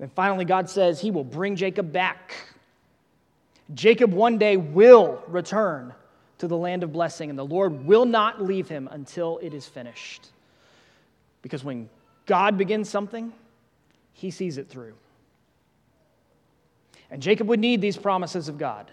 And 0.00 0.12
finally, 0.12 0.44
God 0.44 0.70
says 0.70 1.00
he 1.00 1.10
will 1.10 1.24
bring 1.24 1.56
Jacob 1.56 1.92
back. 1.92 2.34
Jacob 3.74 4.12
one 4.12 4.38
day 4.38 4.56
will 4.56 5.22
return 5.26 5.92
to 6.38 6.46
the 6.46 6.56
land 6.56 6.82
of 6.82 6.92
blessing, 6.92 7.30
and 7.30 7.38
the 7.38 7.44
Lord 7.44 7.84
will 7.84 8.04
not 8.04 8.42
leave 8.42 8.68
him 8.68 8.88
until 8.90 9.38
it 9.38 9.52
is 9.52 9.66
finished. 9.66 10.28
Because 11.42 11.64
when 11.64 11.88
God 12.26 12.56
begins 12.56 12.88
something, 12.88 13.32
he 14.12 14.30
sees 14.30 14.56
it 14.58 14.68
through. 14.68 14.94
And 17.10 17.22
Jacob 17.22 17.48
would 17.48 17.60
need 17.60 17.80
these 17.80 17.96
promises 17.96 18.48
of 18.48 18.58
God. 18.58 18.90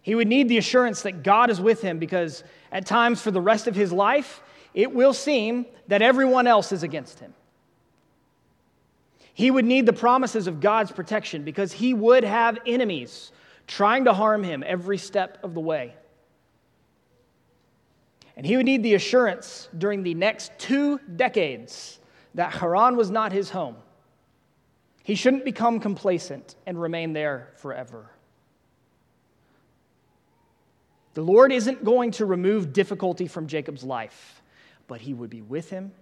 He 0.00 0.14
would 0.14 0.26
need 0.26 0.48
the 0.48 0.58
assurance 0.58 1.02
that 1.02 1.22
God 1.22 1.50
is 1.50 1.60
with 1.60 1.80
him 1.80 1.98
because 1.98 2.42
at 2.72 2.86
times 2.86 3.22
for 3.22 3.30
the 3.30 3.40
rest 3.40 3.68
of 3.68 3.76
his 3.76 3.92
life, 3.92 4.42
it 4.74 4.92
will 4.92 5.12
seem 5.12 5.66
that 5.86 6.02
everyone 6.02 6.46
else 6.46 6.72
is 6.72 6.82
against 6.82 7.20
him. 7.20 7.32
He 9.34 9.50
would 9.50 9.64
need 9.64 9.86
the 9.86 9.92
promises 9.92 10.46
of 10.46 10.60
God's 10.60 10.92
protection 10.92 11.42
because 11.42 11.72
he 11.72 11.94
would 11.94 12.24
have 12.24 12.58
enemies 12.66 13.32
trying 13.66 14.04
to 14.04 14.12
harm 14.12 14.42
him 14.42 14.62
every 14.66 14.98
step 14.98 15.38
of 15.42 15.54
the 15.54 15.60
way. 15.60 15.94
And 18.36 18.46
he 18.46 18.56
would 18.56 18.66
need 18.66 18.82
the 18.82 18.94
assurance 18.94 19.68
during 19.76 20.02
the 20.02 20.14
next 20.14 20.52
two 20.58 20.98
decades 21.16 21.98
that 22.34 22.52
Haran 22.52 22.96
was 22.96 23.10
not 23.10 23.32
his 23.32 23.50
home. 23.50 23.76
He 25.02 25.14
shouldn't 25.14 25.44
become 25.44 25.80
complacent 25.80 26.56
and 26.66 26.80
remain 26.80 27.12
there 27.12 27.52
forever. 27.56 28.10
The 31.14 31.22
Lord 31.22 31.52
isn't 31.52 31.84
going 31.84 32.12
to 32.12 32.24
remove 32.24 32.72
difficulty 32.72 33.26
from 33.26 33.46
Jacob's 33.46 33.84
life, 33.84 34.42
but 34.86 35.00
he 35.00 35.12
would 35.12 35.28
be 35.28 35.42
with 35.42 35.68
him 35.68 35.92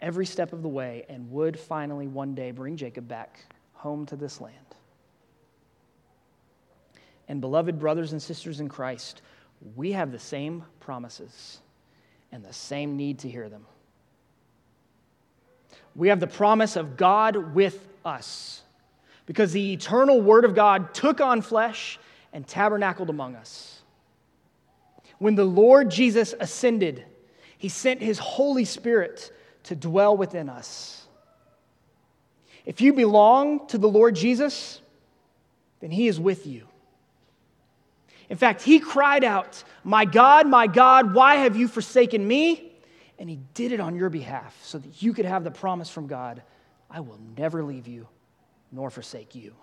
every 0.00 0.26
step 0.26 0.52
of 0.52 0.62
the 0.62 0.68
way 0.68 1.04
and 1.08 1.30
would 1.30 1.58
finally 1.58 2.06
one 2.06 2.34
day 2.34 2.50
bring 2.50 2.76
Jacob 2.76 3.08
back 3.08 3.40
home 3.74 4.06
to 4.06 4.16
this 4.16 4.40
land. 4.40 4.54
And, 7.28 7.40
beloved 7.40 7.78
brothers 7.78 8.12
and 8.12 8.22
sisters 8.22 8.60
in 8.60 8.68
Christ, 8.68 9.20
we 9.76 9.92
have 9.92 10.12
the 10.12 10.18
same 10.18 10.64
promises 10.80 11.58
and 12.32 12.44
the 12.44 12.52
same 12.52 12.96
need 12.96 13.18
to 13.20 13.28
hear 13.28 13.48
them. 13.48 13.66
We 15.94 16.08
have 16.08 16.20
the 16.20 16.26
promise 16.26 16.76
of 16.76 16.96
God 16.96 17.54
with 17.54 17.86
us 18.04 18.62
because 19.26 19.52
the 19.52 19.72
eternal 19.72 20.22
Word 20.22 20.44
of 20.44 20.54
God 20.54 20.94
took 20.94 21.20
on 21.20 21.42
flesh 21.42 21.98
and 22.32 22.46
tabernacled 22.46 23.10
among 23.10 23.34
us. 23.36 23.80
When 25.18 25.34
the 25.34 25.44
Lord 25.44 25.90
Jesus 25.90 26.34
ascended, 26.38 27.04
he 27.58 27.68
sent 27.68 28.00
his 28.00 28.18
Holy 28.18 28.64
Spirit 28.64 29.32
to 29.68 29.76
dwell 29.76 30.16
within 30.16 30.48
us. 30.48 31.06
If 32.64 32.80
you 32.80 32.94
belong 32.94 33.66
to 33.68 33.76
the 33.76 33.88
Lord 33.88 34.16
Jesus, 34.16 34.80
then 35.80 35.90
he 35.90 36.08
is 36.08 36.18
with 36.18 36.46
you. 36.46 36.66
In 38.30 38.38
fact, 38.38 38.62
he 38.62 38.78
cried 38.78 39.24
out, 39.24 39.62
My 39.84 40.06
God, 40.06 40.46
my 40.46 40.66
God, 40.66 41.12
why 41.12 41.36
have 41.36 41.54
you 41.54 41.68
forsaken 41.68 42.26
me? 42.26 42.72
And 43.18 43.28
he 43.28 43.40
did 43.52 43.72
it 43.72 43.80
on 43.80 43.94
your 43.94 44.08
behalf 44.08 44.58
so 44.62 44.78
that 44.78 45.02
you 45.02 45.12
could 45.12 45.26
have 45.26 45.44
the 45.44 45.50
promise 45.50 45.90
from 45.90 46.06
God 46.06 46.42
I 46.90 47.00
will 47.00 47.18
never 47.36 47.62
leave 47.62 47.86
you 47.86 48.08
nor 48.72 48.88
forsake 48.88 49.34
you. 49.34 49.54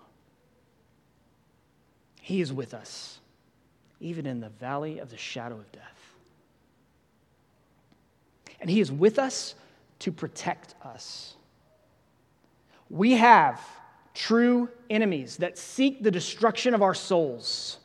He 2.22 2.40
is 2.40 2.52
with 2.52 2.74
us, 2.74 3.18
even 3.98 4.24
in 4.24 4.38
the 4.38 4.50
valley 4.50 5.00
of 5.00 5.10
the 5.10 5.16
shadow 5.16 5.56
of 5.56 5.72
death. 5.72 5.82
And 8.60 8.70
he 8.70 8.80
is 8.80 8.92
with 8.92 9.18
us 9.18 9.56
to 10.00 10.12
protect 10.12 10.74
us. 10.84 11.34
We 12.88 13.12
have 13.12 13.60
true 14.14 14.68
enemies 14.88 15.38
that 15.38 15.58
seek 15.58 16.02
the 16.02 16.10
destruction 16.10 16.74
of 16.74 16.82
our 16.82 16.94
souls. 16.94 17.78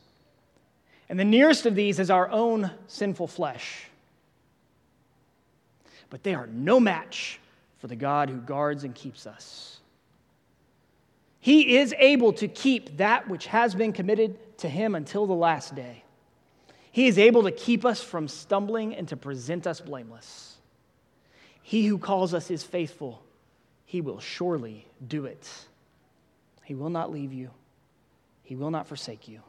And 1.08 1.18
the 1.18 1.24
nearest 1.24 1.66
of 1.66 1.74
these 1.74 1.98
is 1.98 2.10
our 2.10 2.30
own 2.30 2.70
sinful 2.86 3.26
flesh. 3.26 3.86
But 6.10 6.22
they 6.22 6.34
are 6.34 6.46
no 6.46 6.80
match 6.80 7.40
for 7.78 7.86
the 7.86 7.96
God 7.96 8.30
who 8.30 8.38
guards 8.38 8.84
and 8.84 8.94
keeps 8.94 9.26
us. 9.26 9.80
He 11.40 11.76
is 11.78 11.94
able 11.98 12.32
to 12.34 12.46
keep 12.46 12.98
that 12.98 13.28
which 13.28 13.46
has 13.46 13.74
been 13.74 13.92
committed 13.92 14.58
to 14.58 14.68
him 14.68 14.94
until 14.94 15.26
the 15.26 15.32
last 15.32 15.74
day. 15.74 16.04
He 16.92 17.08
is 17.08 17.18
able 17.18 17.42
to 17.42 17.50
keep 17.50 17.84
us 17.84 18.00
from 18.00 18.28
stumbling 18.28 18.94
and 18.94 19.08
to 19.08 19.16
present 19.16 19.66
us 19.66 19.80
blameless. 19.80 20.51
He 21.62 21.86
who 21.86 21.98
calls 21.98 22.34
us 22.34 22.50
is 22.50 22.62
faithful. 22.62 23.22
He 23.86 24.00
will 24.00 24.20
surely 24.20 24.86
do 25.06 25.26
it. 25.26 25.48
He 26.64 26.74
will 26.74 26.90
not 26.90 27.10
leave 27.10 27.32
you, 27.32 27.50
He 28.42 28.56
will 28.56 28.70
not 28.70 28.86
forsake 28.86 29.28
you. 29.28 29.40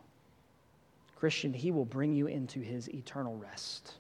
Christian, 1.16 1.54
He 1.54 1.72
will 1.72 1.86
bring 1.86 2.14
you 2.14 2.28
into 2.28 2.60
His 2.60 2.90
eternal 2.90 3.36
rest. 3.38 3.94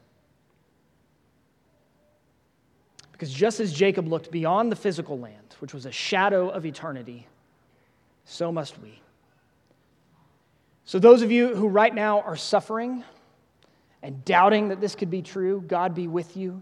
Because 3.12 3.32
just 3.32 3.60
as 3.60 3.72
Jacob 3.72 4.08
looked 4.08 4.32
beyond 4.32 4.72
the 4.72 4.76
physical 4.76 5.20
land, 5.20 5.56
which 5.60 5.74
was 5.74 5.86
a 5.86 5.92
shadow 5.92 6.50
of 6.50 6.66
eternity, 6.66 7.28
so 8.26 8.52
must 8.52 8.82
we. 8.82 9.00
So, 10.86 11.00
those 11.00 11.22
of 11.22 11.32
you 11.32 11.56
who 11.56 11.70
right 11.70 11.94
now 11.94 12.20
are 12.22 12.36
suffering 12.36 13.04
and 14.02 14.26
doubting 14.26 14.68
that 14.70 14.82
this 14.82 14.96
could 14.96 15.10
be 15.10 15.22
true, 15.22 15.64
God 15.66 15.96
be 15.96 16.08
with 16.08 16.36
you 16.36 16.62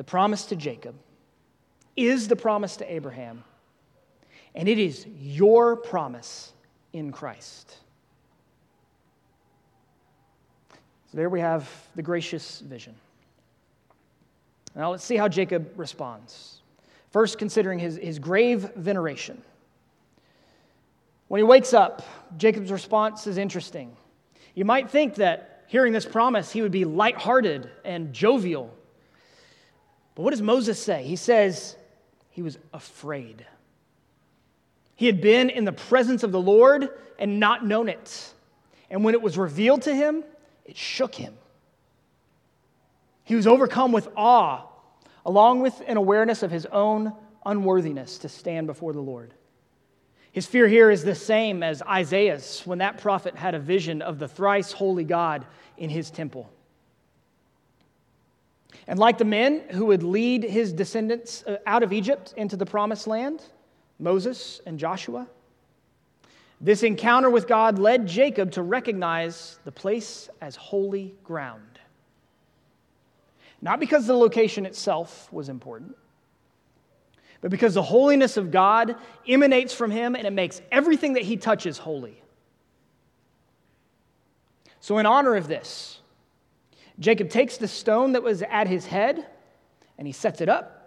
The 0.00 0.04
promise 0.04 0.46
to 0.46 0.56
Jacob 0.56 0.94
is 1.94 2.26
the 2.26 2.34
promise 2.34 2.78
to 2.78 2.90
Abraham 2.90 3.44
and 4.54 4.66
it 4.66 4.78
is 4.78 5.06
your 5.20 5.76
promise 5.76 6.54
in 6.94 7.12
Christ. 7.12 7.76
So 11.10 11.18
there 11.18 11.28
we 11.28 11.40
have 11.40 11.68
the 11.96 12.02
gracious 12.02 12.60
vision. 12.60 12.94
Now 14.74 14.90
let's 14.90 15.04
see 15.04 15.16
how 15.16 15.28
Jacob 15.28 15.70
responds. 15.78 16.62
First, 17.10 17.36
considering 17.38 17.78
his, 17.78 17.96
his 17.96 18.18
grave 18.18 18.70
veneration. 18.76 19.42
When 21.28 21.40
he 21.40 21.44
wakes 21.44 21.74
up, 21.74 22.00
Jacob's 22.38 22.72
response 22.72 23.26
is 23.26 23.36
interesting. 23.36 23.94
You 24.54 24.64
might 24.64 24.88
think 24.88 25.16
that 25.16 25.64
hearing 25.66 25.92
this 25.92 26.06
promise, 26.06 26.50
he 26.50 26.62
would 26.62 26.72
be 26.72 26.86
lighthearted 26.86 27.70
and 27.84 28.14
jovial. 28.14 28.74
But 30.14 30.22
what 30.22 30.30
does 30.30 30.42
Moses 30.42 30.82
say? 30.82 31.04
He 31.04 31.16
says 31.16 31.76
he 32.30 32.42
was 32.42 32.58
afraid. 32.72 33.46
He 34.96 35.06
had 35.06 35.20
been 35.20 35.50
in 35.50 35.64
the 35.64 35.72
presence 35.72 36.22
of 36.22 36.32
the 36.32 36.40
Lord 36.40 36.88
and 37.18 37.40
not 37.40 37.64
known 37.64 37.88
it. 37.88 38.34
And 38.90 39.04
when 39.04 39.14
it 39.14 39.22
was 39.22 39.38
revealed 39.38 39.82
to 39.82 39.94
him, 39.94 40.24
it 40.64 40.76
shook 40.76 41.14
him. 41.14 41.34
He 43.24 43.34
was 43.36 43.46
overcome 43.46 43.92
with 43.92 44.08
awe, 44.16 44.66
along 45.24 45.60
with 45.60 45.80
an 45.86 45.96
awareness 45.96 46.42
of 46.42 46.50
his 46.50 46.66
own 46.66 47.12
unworthiness 47.46 48.18
to 48.18 48.28
stand 48.28 48.66
before 48.66 48.92
the 48.92 49.00
Lord. 49.00 49.32
His 50.32 50.46
fear 50.46 50.68
here 50.68 50.90
is 50.90 51.02
the 51.02 51.14
same 51.14 51.62
as 51.62 51.82
Isaiah's 51.82 52.62
when 52.64 52.78
that 52.78 52.98
prophet 52.98 53.34
had 53.34 53.54
a 53.54 53.58
vision 53.58 54.02
of 54.02 54.18
the 54.18 54.28
thrice 54.28 54.72
holy 54.72 55.04
God 55.04 55.46
in 55.76 55.90
his 55.90 56.10
temple. 56.10 56.50
And 58.90 58.98
like 58.98 59.18
the 59.18 59.24
men 59.24 59.62
who 59.70 59.86
would 59.86 60.02
lead 60.02 60.42
his 60.42 60.72
descendants 60.72 61.44
uh, 61.46 61.58
out 61.64 61.84
of 61.84 61.92
Egypt 61.92 62.34
into 62.36 62.56
the 62.56 62.66
promised 62.66 63.06
land, 63.06 63.40
Moses 64.00 64.60
and 64.66 64.80
Joshua. 64.80 65.28
This 66.60 66.82
encounter 66.82 67.30
with 67.30 67.46
God 67.46 67.78
led 67.78 68.08
Jacob 68.08 68.50
to 68.52 68.62
recognize 68.64 69.60
the 69.64 69.70
place 69.70 70.28
as 70.40 70.56
holy 70.56 71.14
ground. 71.22 71.78
Not 73.62 73.78
because 73.78 74.08
the 74.08 74.16
location 74.16 74.66
itself 74.66 75.32
was 75.32 75.48
important, 75.48 75.96
but 77.42 77.52
because 77.52 77.74
the 77.74 77.82
holiness 77.82 78.36
of 78.36 78.50
God 78.50 78.96
emanates 79.28 79.72
from 79.72 79.92
him 79.92 80.16
and 80.16 80.26
it 80.26 80.32
makes 80.32 80.60
everything 80.72 81.12
that 81.12 81.22
he 81.22 81.36
touches 81.36 81.78
holy. 81.78 82.20
So, 84.80 84.98
in 84.98 85.06
honor 85.06 85.36
of 85.36 85.46
this, 85.46 85.99
Jacob 87.00 87.30
takes 87.30 87.56
the 87.56 87.66
stone 87.66 88.12
that 88.12 88.22
was 88.22 88.42
at 88.42 88.68
his 88.68 88.86
head 88.86 89.26
and 89.98 90.06
he 90.06 90.12
sets 90.12 90.40
it 90.40 90.48
up 90.48 90.80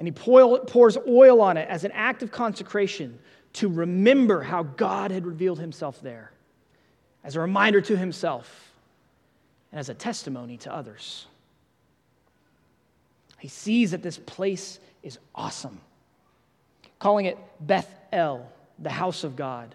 and 0.00 0.06
he 0.06 0.12
pours 0.12 0.96
oil 1.06 1.40
on 1.40 1.56
it 1.56 1.68
as 1.68 1.84
an 1.84 1.92
act 1.92 2.22
of 2.22 2.32
consecration 2.32 3.18
to 3.52 3.68
remember 3.68 4.42
how 4.42 4.62
God 4.62 5.10
had 5.10 5.26
revealed 5.26 5.58
himself 5.58 6.00
there, 6.00 6.32
as 7.22 7.36
a 7.36 7.40
reminder 7.40 7.82
to 7.82 7.96
himself, 7.96 8.72
and 9.70 9.78
as 9.78 9.90
a 9.90 9.94
testimony 9.94 10.56
to 10.58 10.74
others. 10.74 11.26
He 13.38 13.48
sees 13.48 13.90
that 13.90 14.02
this 14.02 14.16
place 14.16 14.78
is 15.02 15.18
awesome, 15.34 15.80
calling 16.98 17.26
it 17.26 17.36
Beth 17.60 17.92
El, 18.12 18.50
the 18.78 18.88
house 18.88 19.22
of 19.22 19.36
God. 19.36 19.74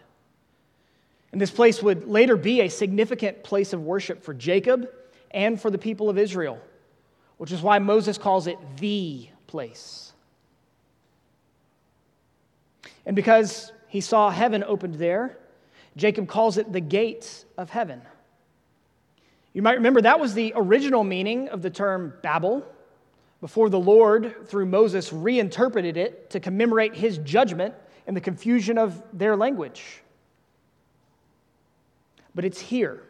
And 1.32 1.39
this 1.39 1.51
place 1.51 1.84
would 1.84 2.08
later 2.08 2.36
be 2.36 2.62
a 2.62 2.69
significant 2.69 3.43
place 3.43 3.73
of 3.73 3.84
worship 3.84 4.23
for 4.23 4.34
Jacob 4.34 4.89
and 5.36 5.62
for 5.62 5.69
the 5.69 5.78
people 5.78 6.10
of 6.10 6.17
Israel, 6.17 6.60
which 7.38 7.52
is 7.52 7.62
why 7.62 7.78
Moses 7.78 8.17
calls 8.17 8.48
it 8.48 8.58
the 8.78 9.28
place. 9.45 10.13
And 13.06 13.15
because 13.15 13.71
he 13.88 14.02
saw 14.02 14.32
heaven 14.32 14.63
opened 14.65 14.95
there, 14.95 15.38
Jacob 15.95 16.28
calls 16.28 16.58
it 16.58 16.71
the 16.71 16.80
gate 16.80 17.45
of 17.58 17.69
heaven. 17.69 18.02
You 19.54 19.62
might 19.62 19.76
remember 19.76 20.02
that 20.02 20.19
was 20.19 20.34
the 20.34 20.54
original 20.56 21.04
meaning 21.04 21.50
of 21.50 21.62
the 21.62 21.69
term 21.69 22.13
Babel 22.21 22.65
before 23.41 23.69
the 23.69 23.80
Lord, 23.80 24.48
through 24.48 24.65
Moses, 24.65 25.13
reinterpreted 25.13 25.98
it 25.98 26.30
to 26.32 26.39
commemorate 26.39 26.95
his 26.95 27.17
judgment 27.19 27.76
and 28.08 28.15
the 28.15 28.21
confusion 28.21 28.78
of 28.78 29.04
their 29.13 29.36
language. 29.36 30.02
But 32.34 32.43
it's 32.43 32.60
here, 32.60 33.04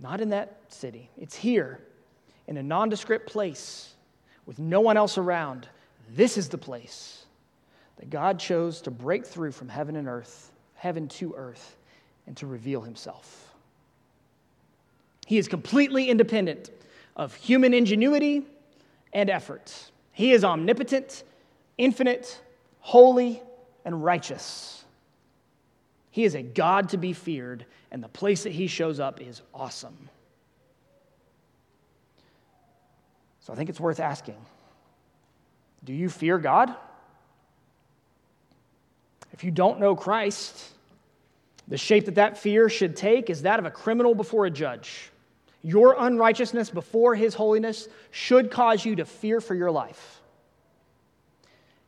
not 0.00 0.20
in 0.20 0.30
that 0.30 0.60
city. 0.68 1.10
It's 1.18 1.36
here 1.36 1.80
in 2.46 2.56
a 2.56 2.62
nondescript 2.62 3.28
place 3.28 3.94
with 4.46 4.58
no 4.58 4.80
one 4.80 4.96
else 4.96 5.18
around. 5.18 5.68
This 6.14 6.36
is 6.36 6.48
the 6.48 6.58
place 6.58 7.24
that 7.98 8.10
God 8.10 8.38
chose 8.38 8.80
to 8.82 8.90
break 8.90 9.26
through 9.26 9.52
from 9.52 9.68
heaven 9.68 9.96
and 9.96 10.08
earth, 10.08 10.50
heaven 10.74 11.06
to 11.08 11.34
earth, 11.36 11.76
and 12.26 12.36
to 12.38 12.46
reveal 12.46 12.80
himself. 12.80 13.52
He 15.26 15.38
is 15.38 15.46
completely 15.46 16.08
independent 16.08 16.70
of 17.14 17.34
human 17.34 17.74
ingenuity 17.74 18.44
and 19.12 19.30
effort. 19.30 19.90
He 20.12 20.32
is 20.32 20.44
omnipotent, 20.44 21.22
infinite, 21.78 22.40
holy, 22.80 23.42
and 23.84 24.02
righteous. 24.02 24.79
He 26.10 26.24
is 26.24 26.34
a 26.34 26.42
God 26.42 26.88
to 26.90 26.96
be 26.96 27.12
feared, 27.12 27.64
and 27.90 28.02
the 28.02 28.08
place 28.08 28.42
that 28.42 28.52
he 28.52 28.66
shows 28.66 28.98
up 28.98 29.20
is 29.20 29.42
awesome. 29.54 30.08
So 33.40 33.52
I 33.52 33.56
think 33.56 33.70
it's 33.70 33.80
worth 33.80 34.00
asking 34.00 34.36
do 35.84 35.92
you 35.92 36.08
fear 36.08 36.38
God? 36.38 36.74
If 39.32 39.44
you 39.44 39.50
don't 39.50 39.80
know 39.80 39.96
Christ, 39.96 40.62
the 41.66 41.78
shape 41.78 42.04
that 42.06 42.16
that 42.16 42.36
fear 42.36 42.68
should 42.68 42.96
take 42.96 43.30
is 43.30 43.42
that 43.42 43.58
of 43.58 43.64
a 43.64 43.70
criminal 43.70 44.14
before 44.14 44.44
a 44.44 44.50
judge. 44.50 45.10
Your 45.62 45.94
unrighteousness 45.98 46.70
before 46.70 47.14
his 47.14 47.34
holiness 47.34 47.88
should 48.10 48.50
cause 48.50 48.84
you 48.84 48.96
to 48.96 49.04
fear 49.04 49.40
for 49.40 49.54
your 49.54 49.70
life. 49.70 50.20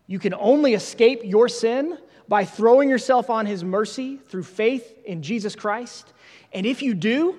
You 0.06 0.18
can 0.18 0.34
only 0.34 0.74
escape 0.74 1.20
your 1.24 1.48
sin 1.48 1.98
by 2.32 2.46
throwing 2.46 2.88
yourself 2.88 3.28
on 3.28 3.44
his 3.44 3.62
mercy 3.62 4.16
through 4.16 4.42
faith 4.42 5.04
in 5.04 5.22
Jesus 5.22 5.54
Christ. 5.54 6.14
And 6.54 6.64
if 6.64 6.80
you 6.80 6.94
do, 6.94 7.36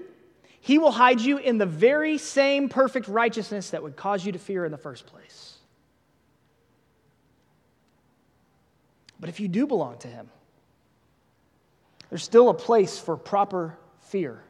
he 0.61 0.77
will 0.77 0.91
hide 0.91 1.19
you 1.19 1.39
in 1.39 1.57
the 1.57 1.65
very 1.65 2.19
same 2.19 2.69
perfect 2.69 3.07
righteousness 3.07 3.71
that 3.71 3.81
would 3.81 3.95
cause 3.95 4.23
you 4.23 4.31
to 4.33 4.37
fear 4.37 4.65
in 4.65 4.71
the 4.71 4.77
first 4.77 5.07
place. 5.07 5.57
But 9.19 9.29
if 9.29 9.39
you 9.39 9.47
do 9.47 9.65
belong 9.65 9.97
to 9.97 10.07
him, 10.07 10.29
there's 12.11 12.23
still 12.23 12.49
a 12.49 12.53
place 12.53 12.99
for 12.99 13.17
proper 13.17 13.75
fear. 14.01 14.43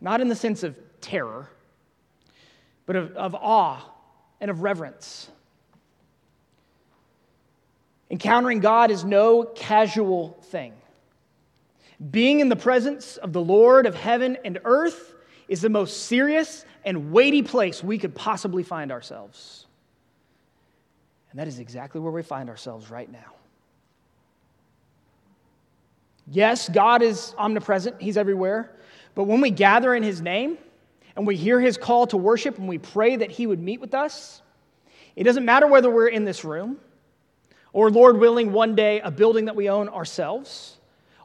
Not 0.00 0.20
in 0.20 0.28
the 0.28 0.36
sense 0.36 0.62
of 0.62 0.78
terror, 1.00 1.50
but 2.86 2.94
of, 2.94 3.16
of 3.16 3.34
awe 3.34 3.80
and 4.40 4.52
of 4.52 4.62
reverence. 4.62 5.30
Encountering 8.10 8.60
God 8.60 8.90
is 8.90 9.04
no 9.04 9.44
casual 9.44 10.38
thing. 10.44 10.72
Being 12.10 12.40
in 12.40 12.48
the 12.48 12.56
presence 12.56 13.16
of 13.16 13.32
the 13.32 13.40
Lord 13.40 13.86
of 13.86 13.94
heaven 13.94 14.36
and 14.44 14.58
earth 14.64 15.14
is 15.48 15.60
the 15.60 15.68
most 15.68 16.04
serious 16.04 16.64
and 16.84 17.12
weighty 17.12 17.42
place 17.42 17.82
we 17.82 17.98
could 17.98 18.14
possibly 18.14 18.62
find 18.62 18.92
ourselves. 18.92 19.66
And 21.30 21.38
that 21.40 21.48
is 21.48 21.58
exactly 21.58 22.00
where 22.00 22.12
we 22.12 22.22
find 22.22 22.48
ourselves 22.48 22.90
right 22.90 23.10
now. 23.10 23.32
Yes, 26.30 26.68
God 26.68 27.02
is 27.02 27.34
omnipresent, 27.36 28.00
He's 28.00 28.16
everywhere. 28.16 28.70
But 29.14 29.24
when 29.24 29.40
we 29.40 29.50
gather 29.50 29.94
in 29.94 30.02
His 30.02 30.20
name 30.20 30.58
and 31.16 31.26
we 31.26 31.36
hear 31.36 31.60
His 31.60 31.76
call 31.76 32.06
to 32.08 32.16
worship 32.16 32.58
and 32.58 32.68
we 32.68 32.78
pray 32.78 33.16
that 33.16 33.30
He 33.30 33.46
would 33.46 33.60
meet 33.60 33.80
with 33.80 33.94
us, 33.94 34.42
it 35.16 35.24
doesn't 35.24 35.44
matter 35.44 35.66
whether 35.66 35.90
we're 35.90 36.08
in 36.08 36.24
this 36.24 36.44
room 36.44 36.78
or, 37.74 37.90
Lord 37.90 38.18
willing, 38.18 38.54
one 38.54 38.74
day 38.74 39.00
a 39.00 39.10
building 39.10 39.44
that 39.44 39.56
we 39.56 39.68
own 39.68 39.90
ourselves 39.90 40.78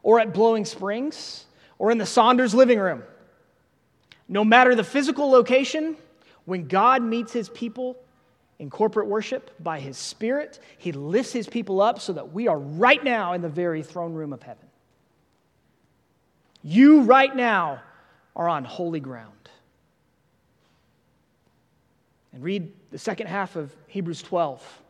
or 0.04 0.20
at 0.20 0.34
Blowing 0.34 0.66
Springs 0.66 1.46
or 1.78 1.92
in 1.92 1.98
the 1.98 2.06
Saunders 2.06 2.54
living 2.54 2.80
room. 2.80 3.04
No 4.28 4.44
matter 4.44 4.76
the 4.76 4.84
physical 4.84 5.32
location, 5.32 5.96
when 6.44 6.68
God 6.68 7.02
meets 7.02 7.32
His 7.32 7.48
people, 7.48 7.96
in 8.60 8.70
corporate 8.70 9.08
worship 9.08 9.52
by 9.64 9.80
his 9.80 9.98
spirit 9.98 10.60
he 10.78 10.92
lifts 10.92 11.32
his 11.32 11.48
people 11.48 11.80
up 11.80 12.02
so 12.02 12.12
that 12.12 12.34
we 12.34 12.50
are 12.50 12.60
right 12.60 13.02
now 13.06 13.32
in 13.32 13.42
the 13.42 13.48
very 13.48 13.82
throne 13.82 14.14
room 14.14 14.34
of 14.34 14.44
heaven 14.44 14.70
you 16.64 17.02
right 17.02 17.34
now 17.34 17.82
are 18.36 18.48
on 18.48 18.64
holy 18.64 19.00
ground. 19.00 19.34
And 22.34 22.44
read 22.44 22.72
the 22.92 22.98
second 22.98 23.28
half 23.28 23.56
of 23.56 23.76
Hebrews 23.88 24.22
12. 24.22 24.82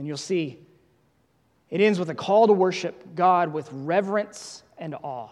And 0.00 0.06
you'll 0.06 0.16
see 0.16 0.58
it 1.68 1.82
ends 1.82 1.98
with 1.98 2.08
a 2.08 2.14
call 2.14 2.46
to 2.46 2.54
worship 2.54 3.14
God 3.14 3.52
with 3.52 3.68
reverence 3.70 4.62
and 4.78 4.94
awe. 4.94 5.28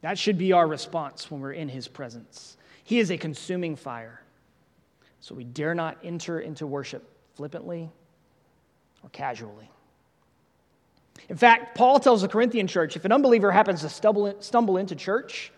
That 0.00 0.18
should 0.18 0.38
be 0.38 0.54
our 0.54 0.66
response 0.66 1.30
when 1.30 1.42
we're 1.42 1.52
in 1.52 1.68
his 1.68 1.88
presence. 1.88 2.56
He 2.84 2.98
is 2.98 3.10
a 3.10 3.18
consuming 3.18 3.76
fire. 3.76 4.22
So 5.20 5.34
we 5.34 5.44
dare 5.44 5.74
not 5.74 5.98
enter 6.02 6.40
into 6.40 6.66
worship 6.66 7.06
flippantly 7.34 7.90
or 9.02 9.10
casually. 9.10 9.70
In 11.28 11.36
fact, 11.36 11.76
Paul 11.76 12.00
tells 12.00 12.22
the 12.22 12.28
Corinthian 12.28 12.66
church 12.66 12.96
if 12.96 13.04
an 13.04 13.12
unbeliever 13.12 13.52
happens 13.52 13.82
to 13.82 13.90
stumble, 13.90 14.78
into 14.78 14.96
church, 14.96 15.52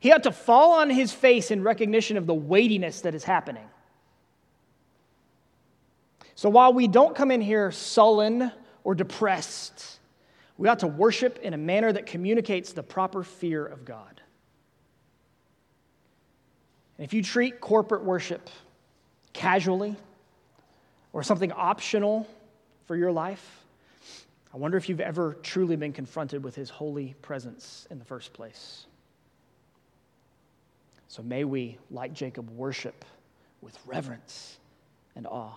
he 0.00 0.08
had 0.08 0.24
to 0.24 0.32
fall 0.32 0.72
on 0.72 0.90
his 0.90 1.12
face 1.12 1.52
in 1.52 1.62
recognition 1.62 2.16
of 2.16 2.26
the 2.26 2.34
weightiness 2.34 3.02
that 3.02 3.14
is 3.14 3.22
happening. 3.22 3.68
So 6.40 6.48
while 6.48 6.72
we 6.72 6.88
don't 6.88 7.14
come 7.14 7.30
in 7.30 7.42
here 7.42 7.70
sullen 7.70 8.50
or 8.82 8.94
depressed, 8.94 10.00
we 10.56 10.68
ought 10.68 10.78
to 10.78 10.86
worship 10.86 11.38
in 11.42 11.52
a 11.52 11.58
manner 11.58 11.92
that 11.92 12.06
communicates 12.06 12.72
the 12.72 12.82
proper 12.82 13.22
fear 13.22 13.66
of 13.66 13.84
God. 13.84 14.22
And 16.96 17.04
if 17.04 17.12
you 17.12 17.22
treat 17.22 17.60
corporate 17.60 18.04
worship 18.04 18.48
casually 19.34 19.94
or 21.12 21.22
something 21.22 21.52
optional 21.52 22.26
for 22.86 22.96
your 22.96 23.12
life, 23.12 23.62
I 24.54 24.56
wonder 24.56 24.78
if 24.78 24.88
you've 24.88 25.02
ever 25.02 25.36
truly 25.42 25.76
been 25.76 25.92
confronted 25.92 26.42
with 26.42 26.54
his 26.54 26.70
holy 26.70 27.16
presence 27.20 27.86
in 27.90 27.98
the 27.98 28.04
first 28.06 28.32
place. 28.32 28.86
So 31.06 31.22
may 31.22 31.44
we, 31.44 31.76
like 31.90 32.14
Jacob, 32.14 32.48
worship 32.48 33.04
with 33.60 33.78
reverence 33.84 34.56
and 35.14 35.26
awe. 35.26 35.52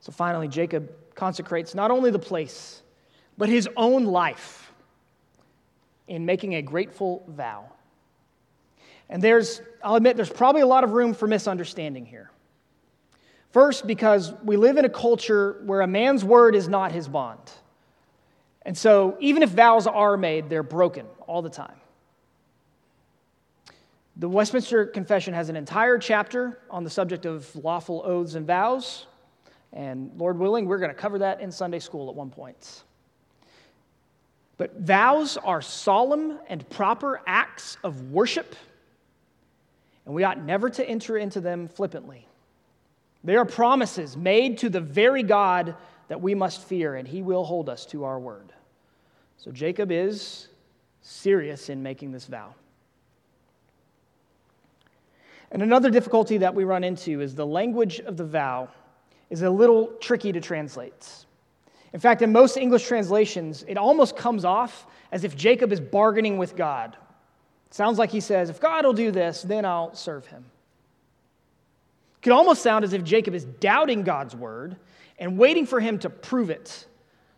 So 0.00 0.12
finally, 0.12 0.48
Jacob 0.48 0.90
consecrates 1.14 1.74
not 1.74 1.90
only 1.90 2.10
the 2.10 2.18
place, 2.18 2.82
but 3.36 3.48
his 3.48 3.68
own 3.76 4.04
life 4.04 4.72
in 6.08 6.26
making 6.26 6.54
a 6.54 6.62
grateful 6.62 7.22
vow. 7.28 7.70
And 9.08 9.22
there's, 9.22 9.60
I'll 9.82 9.96
admit, 9.96 10.16
there's 10.16 10.30
probably 10.30 10.62
a 10.62 10.66
lot 10.66 10.84
of 10.84 10.92
room 10.92 11.14
for 11.14 11.26
misunderstanding 11.26 12.06
here. 12.06 12.30
First, 13.52 13.86
because 13.86 14.32
we 14.44 14.56
live 14.56 14.76
in 14.76 14.84
a 14.84 14.90
culture 14.90 15.60
where 15.64 15.80
a 15.80 15.86
man's 15.86 16.24
word 16.24 16.54
is 16.54 16.68
not 16.68 16.92
his 16.92 17.08
bond. 17.08 17.40
And 18.62 18.76
so, 18.76 19.16
even 19.20 19.42
if 19.42 19.50
vows 19.50 19.86
are 19.86 20.16
made, 20.16 20.48
they're 20.48 20.62
broken 20.62 21.06
all 21.26 21.42
the 21.42 21.50
time. 21.50 21.74
The 24.16 24.28
Westminster 24.28 24.86
Confession 24.86 25.34
has 25.34 25.48
an 25.48 25.56
entire 25.56 25.98
chapter 25.98 26.58
on 26.70 26.84
the 26.84 26.90
subject 26.90 27.26
of 27.26 27.52
lawful 27.56 28.02
oaths 28.04 28.34
and 28.34 28.46
vows. 28.46 29.06
And 29.72 30.10
Lord 30.16 30.38
willing, 30.38 30.66
we're 30.66 30.78
going 30.78 30.90
to 30.90 30.94
cover 30.94 31.18
that 31.20 31.40
in 31.40 31.52
Sunday 31.52 31.78
school 31.78 32.08
at 32.08 32.14
one 32.14 32.30
point. 32.30 32.82
But 34.56 34.78
vows 34.78 35.36
are 35.36 35.62
solemn 35.62 36.38
and 36.48 36.68
proper 36.68 37.22
acts 37.26 37.78
of 37.82 38.10
worship, 38.10 38.54
and 40.04 40.14
we 40.14 40.24
ought 40.24 40.42
never 40.42 40.68
to 40.70 40.86
enter 40.86 41.16
into 41.16 41.40
them 41.40 41.68
flippantly. 41.68 42.26
They 43.24 43.36
are 43.36 43.44
promises 43.44 44.16
made 44.16 44.58
to 44.58 44.68
the 44.68 44.80
very 44.80 45.22
God 45.22 45.76
that 46.08 46.20
we 46.20 46.34
must 46.34 46.64
fear, 46.64 46.96
and 46.96 47.06
he 47.06 47.22
will 47.22 47.44
hold 47.44 47.68
us 47.68 47.86
to 47.86 48.04
our 48.04 48.18
word. 48.18 48.52
So 49.38 49.50
Jacob 49.50 49.90
is 49.92 50.48
serious 51.00 51.68
in 51.68 51.82
making 51.82 52.12
this 52.12 52.26
vow. 52.26 52.54
And 55.52 55.62
another 55.62 55.90
difficulty 55.90 56.38
that 56.38 56.54
we 56.54 56.64
run 56.64 56.84
into 56.84 57.20
is 57.20 57.34
the 57.34 57.46
language 57.46 58.00
of 58.00 58.16
the 58.16 58.24
vow 58.24 58.68
is 59.30 59.42
a 59.42 59.50
little 59.50 59.86
tricky 60.00 60.32
to 60.32 60.40
translate. 60.40 61.08
In 61.92 62.00
fact, 62.00 62.22
in 62.22 62.32
most 62.32 62.56
English 62.56 62.86
translations, 62.86 63.64
it 63.66 63.76
almost 63.76 64.16
comes 64.16 64.44
off 64.44 64.86
as 65.12 65.24
if 65.24 65.36
Jacob 65.36 65.72
is 65.72 65.80
bargaining 65.80 66.36
with 66.38 66.56
God. 66.56 66.96
It 67.66 67.74
sounds 67.74 67.98
like 67.98 68.10
he 68.10 68.20
says, 68.20 68.50
If 68.50 68.60
God 68.60 68.84
will 68.84 68.92
do 68.92 69.10
this, 69.10 69.42
then 69.42 69.64
I'll 69.64 69.94
serve 69.94 70.26
him. 70.26 70.44
It 72.18 72.22
could 72.22 72.32
almost 72.32 72.62
sound 72.62 72.84
as 72.84 72.92
if 72.92 73.02
Jacob 73.02 73.34
is 73.34 73.44
doubting 73.44 74.02
God's 74.02 74.36
word 74.36 74.76
and 75.18 75.38
waiting 75.38 75.66
for 75.66 75.80
him 75.80 75.98
to 76.00 76.10
prove 76.10 76.50
it 76.50 76.86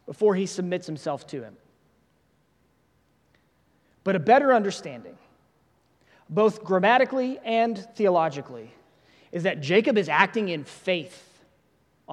before 0.06 0.34
he 0.34 0.46
submits 0.46 0.86
himself 0.86 1.26
to 1.28 1.42
him. 1.42 1.56
But 4.04 4.16
a 4.16 4.18
better 4.18 4.52
understanding, 4.52 5.16
both 6.28 6.64
grammatically 6.64 7.38
and 7.44 7.78
theologically, 7.94 8.72
is 9.30 9.44
that 9.44 9.60
Jacob 9.60 9.96
is 9.96 10.08
acting 10.08 10.48
in 10.48 10.64
faith 10.64 11.31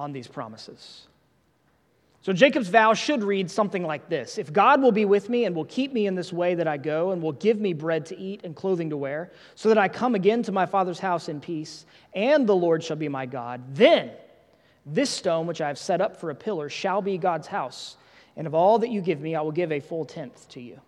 on 0.00 0.12
these 0.12 0.26
promises. 0.26 1.06
So 2.22 2.32
Jacob's 2.32 2.68
vow 2.68 2.94
should 2.94 3.22
read 3.22 3.50
something 3.50 3.82
like 3.82 4.08
this 4.08 4.38
If 4.38 4.52
God 4.52 4.80
will 4.82 4.92
be 4.92 5.04
with 5.04 5.28
me 5.28 5.44
and 5.44 5.54
will 5.54 5.66
keep 5.66 5.92
me 5.92 6.06
in 6.06 6.14
this 6.14 6.32
way 6.32 6.54
that 6.54 6.66
I 6.66 6.78
go, 6.78 7.10
and 7.10 7.22
will 7.22 7.32
give 7.32 7.60
me 7.60 7.74
bread 7.74 8.06
to 8.06 8.18
eat 8.18 8.40
and 8.44 8.56
clothing 8.56 8.90
to 8.90 8.96
wear, 8.96 9.30
so 9.54 9.68
that 9.68 9.78
I 9.78 9.88
come 9.88 10.14
again 10.14 10.42
to 10.44 10.52
my 10.52 10.66
father's 10.66 10.98
house 10.98 11.28
in 11.28 11.40
peace, 11.40 11.84
and 12.14 12.46
the 12.46 12.56
Lord 12.56 12.82
shall 12.82 12.96
be 12.96 13.08
my 13.08 13.26
God, 13.26 13.62
then 13.74 14.10
this 14.86 15.10
stone 15.10 15.46
which 15.46 15.60
I 15.60 15.68
have 15.68 15.78
set 15.78 16.00
up 16.00 16.16
for 16.16 16.30
a 16.30 16.34
pillar 16.34 16.70
shall 16.70 17.02
be 17.02 17.18
God's 17.18 17.46
house, 17.46 17.96
and 18.36 18.46
of 18.46 18.54
all 18.54 18.78
that 18.78 18.90
you 18.90 19.02
give 19.02 19.20
me, 19.20 19.34
I 19.34 19.42
will 19.42 19.52
give 19.52 19.70
a 19.70 19.80
full 19.80 20.06
tenth 20.06 20.48
to 20.50 20.60
you. 20.60 20.80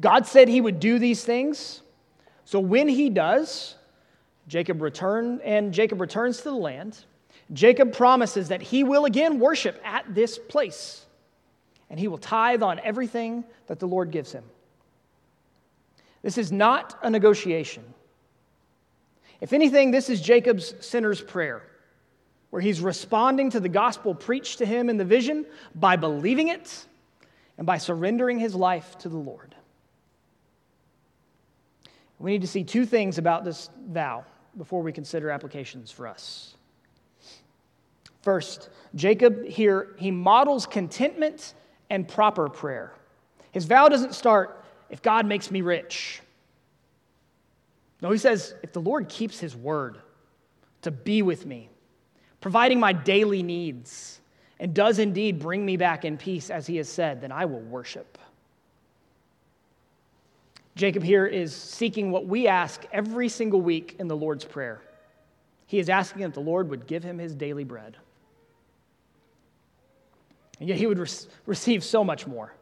God 0.00 0.26
said 0.26 0.48
he 0.48 0.60
would 0.60 0.80
do 0.80 0.98
these 0.98 1.24
things. 1.24 1.80
So 2.44 2.60
when 2.60 2.88
he 2.88 3.08
does, 3.10 3.76
Jacob 4.48 4.82
return 4.82 5.40
and 5.44 5.72
Jacob 5.72 6.00
returns 6.00 6.38
to 6.38 6.44
the 6.44 6.52
land. 6.52 6.98
Jacob 7.52 7.92
promises 7.92 8.48
that 8.48 8.62
he 8.62 8.84
will 8.84 9.04
again 9.04 9.38
worship 9.38 9.80
at 9.84 10.14
this 10.14 10.38
place, 10.38 11.04
and 11.90 12.00
he 12.00 12.08
will 12.08 12.18
tithe 12.18 12.62
on 12.62 12.80
everything 12.80 13.44
that 13.66 13.78
the 13.78 13.86
Lord 13.86 14.10
gives 14.10 14.32
him. 14.32 14.44
This 16.22 16.38
is 16.38 16.50
not 16.50 16.98
a 17.02 17.10
negotiation. 17.10 17.84
If 19.40 19.52
anything, 19.52 19.90
this 19.90 20.08
is 20.08 20.22
Jacob's 20.22 20.74
sinner's 20.80 21.20
prayer, 21.20 21.62
where 22.48 22.62
he's 22.62 22.80
responding 22.80 23.50
to 23.50 23.60
the 23.60 23.68
gospel 23.68 24.14
preached 24.14 24.58
to 24.58 24.66
him 24.66 24.88
in 24.88 24.96
the 24.96 25.04
vision 25.04 25.44
by 25.74 25.96
believing 25.96 26.48
it 26.48 26.86
and 27.58 27.66
by 27.66 27.76
surrendering 27.78 28.38
his 28.38 28.54
life 28.54 28.96
to 28.98 29.08
the 29.08 29.18
Lord. 29.18 29.54
We 32.18 32.30
need 32.30 32.40
to 32.40 32.48
see 32.48 32.64
two 32.64 32.86
things 32.86 33.18
about 33.18 33.44
this 33.44 33.68
vow 33.90 34.24
before 34.56 34.82
we 34.82 34.92
consider 34.92 35.30
applications 35.30 35.90
for 35.90 36.06
us. 36.06 36.53
First, 38.24 38.70
Jacob 38.94 39.44
here, 39.44 39.94
he 39.98 40.10
models 40.10 40.64
contentment 40.64 41.52
and 41.90 42.08
proper 42.08 42.48
prayer. 42.48 42.94
His 43.52 43.66
vow 43.66 43.90
doesn't 43.90 44.14
start, 44.14 44.64
if 44.88 45.02
God 45.02 45.26
makes 45.26 45.50
me 45.50 45.60
rich. 45.60 46.22
No, 48.00 48.10
he 48.10 48.16
says, 48.16 48.54
if 48.62 48.72
the 48.72 48.80
Lord 48.80 49.10
keeps 49.10 49.38
his 49.38 49.54
word 49.54 49.98
to 50.80 50.90
be 50.90 51.20
with 51.20 51.44
me, 51.44 51.68
providing 52.40 52.80
my 52.80 52.94
daily 52.94 53.42
needs, 53.42 54.20
and 54.58 54.72
does 54.72 54.98
indeed 54.98 55.38
bring 55.38 55.66
me 55.66 55.76
back 55.76 56.06
in 56.06 56.16
peace, 56.16 56.48
as 56.48 56.66
he 56.66 56.76
has 56.78 56.88
said, 56.88 57.20
then 57.20 57.30
I 57.30 57.44
will 57.44 57.60
worship. 57.60 58.16
Jacob 60.76 61.02
here 61.02 61.26
is 61.26 61.54
seeking 61.54 62.10
what 62.10 62.26
we 62.26 62.48
ask 62.48 62.84
every 62.90 63.28
single 63.28 63.60
week 63.60 63.96
in 63.98 64.08
the 64.08 64.16
Lord's 64.16 64.46
Prayer. 64.46 64.80
He 65.66 65.78
is 65.78 65.90
asking 65.90 66.22
that 66.22 66.32
the 66.32 66.40
Lord 66.40 66.70
would 66.70 66.86
give 66.86 67.04
him 67.04 67.18
his 67.18 67.34
daily 67.34 67.64
bread. 67.64 67.98
And 70.60 70.68
yet 70.68 70.78
he 70.78 70.86
would 70.86 70.98
re- 70.98 71.08
receive 71.46 71.82
so 71.82 72.04
much 72.04 72.26
more. 72.26 72.54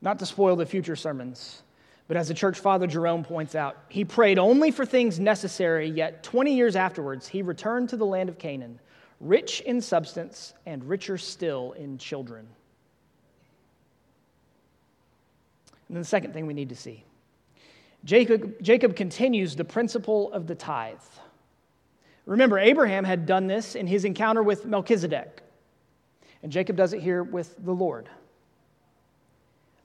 Not 0.00 0.18
to 0.18 0.26
spoil 0.26 0.56
the 0.56 0.66
future 0.66 0.96
sermons, 0.96 1.62
but 2.08 2.16
as 2.16 2.28
the 2.28 2.34
church 2.34 2.58
father 2.58 2.86
Jerome 2.86 3.24
points 3.24 3.54
out, 3.54 3.76
he 3.88 4.04
prayed 4.04 4.38
only 4.38 4.70
for 4.70 4.84
things 4.84 5.20
necessary, 5.20 5.88
yet 5.88 6.22
20 6.22 6.54
years 6.54 6.76
afterwards, 6.76 7.28
he 7.28 7.42
returned 7.42 7.88
to 7.90 7.96
the 7.96 8.04
land 8.06 8.28
of 8.28 8.38
Canaan, 8.38 8.80
rich 9.20 9.60
in 9.60 9.80
substance 9.80 10.54
and 10.66 10.84
richer 10.84 11.16
still 11.16 11.72
in 11.72 11.98
children. 11.98 12.46
And 15.88 15.96
then 15.96 16.02
the 16.02 16.08
second 16.08 16.32
thing 16.32 16.46
we 16.46 16.54
need 16.54 16.70
to 16.70 16.76
see 16.76 17.04
Jacob, 18.04 18.54
Jacob 18.62 18.96
continues 18.96 19.54
the 19.54 19.64
principle 19.64 20.32
of 20.32 20.46
the 20.46 20.54
tithe. 20.54 20.98
Remember, 22.26 22.58
Abraham 22.58 23.04
had 23.04 23.26
done 23.26 23.46
this 23.46 23.74
in 23.74 23.86
his 23.86 24.04
encounter 24.04 24.42
with 24.42 24.64
Melchizedek, 24.64 25.41
and 26.42 26.50
Jacob 26.50 26.76
does 26.76 26.92
it 26.92 27.00
here 27.00 27.22
with 27.22 27.54
the 27.64 27.72
Lord. 27.72 28.08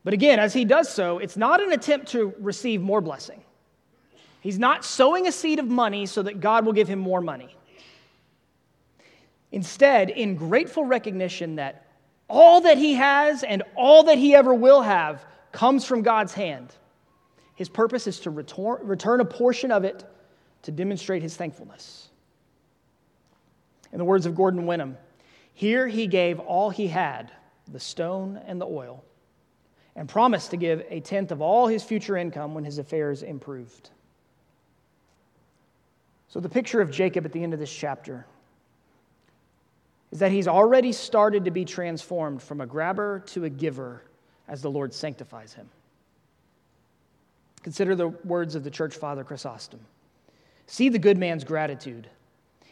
But 0.03 0.13
again, 0.13 0.39
as 0.39 0.53
he 0.53 0.65
does 0.65 0.89
so, 0.89 1.17
it's 1.17 1.37
not 1.37 1.61
an 1.61 1.71
attempt 1.71 2.07
to 2.09 2.33
receive 2.39 2.81
more 2.81 3.01
blessing. 3.01 3.43
He's 4.41 4.57
not 4.57 4.85
sowing 4.85 5.27
a 5.27 5.31
seed 5.31 5.59
of 5.59 5.67
money 5.67 6.05
so 6.05 6.21
that 6.23 6.39
God 6.39 6.65
will 6.65 6.73
give 6.73 6.87
him 6.87 6.99
more 6.99 7.21
money. 7.21 7.55
Instead, 9.51 10.09
in 10.09 10.35
grateful 10.35 10.85
recognition 10.85 11.55
that 11.55 11.85
all 12.29 12.61
that 12.61 12.77
he 12.77 12.93
has 12.95 13.43
and 13.43 13.63
all 13.75 14.03
that 14.03 14.17
he 14.17 14.35
ever 14.35 14.53
will 14.53 14.81
have 14.81 15.25
comes 15.51 15.85
from 15.85 16.01
God's 16.01 16.33
hand. 16.33 16.73
His 17.55 17.69
purpose 17.69 18.07
is 18.07 18.19
to 18.21 18.29
return, 18.29 19.19
a 19.19 19.25
portion 19.25 19.71
of 19.71 19.83
it 19.83 20.03
to 20.63 20.71
demonstrate 20.71 21.21
his 21.21 21.35
thankfulness. 21.35 22.09
In 23.91 23.97
the 23.97 24.05
words 24.05 24.25
of 24.25 24.35
Gordon 24.35 24.65
Wenham, 24.65 24.97
here 25.57 25.87
he 25.87 26.05
gave 26.05 26.39
all 26.39 26.69
he 26.69 26.85
had, 26.85 27.31
the 27.67 27.79
stone 27.79 28.39
and 28.45 28.61
the 28.61 28.67
oil, 28.67 29.03
and 29.95 30.07
promised 30.07 30.51
to 30.51 30.57
give 30.57 30.85
a 30.87 30.99
tenth 30.99 31.31
of 31.31 31.41
all 31.41 31.65
his 31.65 31.83
future 31.83 32.15
income 32.15 32.53
when 32.53 32.63
his 32.63 32.77
affairs 32.77 33.23
improved. 33.23 33.89
So, 36.27 36.39
the 36.39 36.47
picture 36.47 36.79
of 36.79 36.91
Jacob 36.91 37.25
at 37.25 37.31
the 37.31 37.41
end 37.41 37.55
of 37.55 37.59
this 37.59 37.73
chapter 37.73 38.27
is 40.11 40.19
that 40.19 40.31
he's 40.31 40.47
already 40.47 40.91
started 40.91 41.45
to 41.45 41.49
be 41.49 41.65
transformed 41.65 42.39
from 42.43 42.61
a 42.61 42.67
grabber 42.67 43.23
to 43.29 43.45
a 43.45 43.49
giver 43.49 44.03
as 44.47 44.61
the 44.61 44.69
Lord 44.69 44.93
sanctifies 44.93 45.53
him. 45.53 45.67
Consider 47.63 47.95
the 47.95 48.09
words 48.09 48.53
of 48.53 48.63
the 48.63 48.69
church 48.69 48.95
father 48.95 49.23
Chrysostom. 49.23 49.79
See 50.67 50.89
the 50.89 50.99
good 50.99 51.17
man's 51.17 51.43
gratitude. 51.43 52.11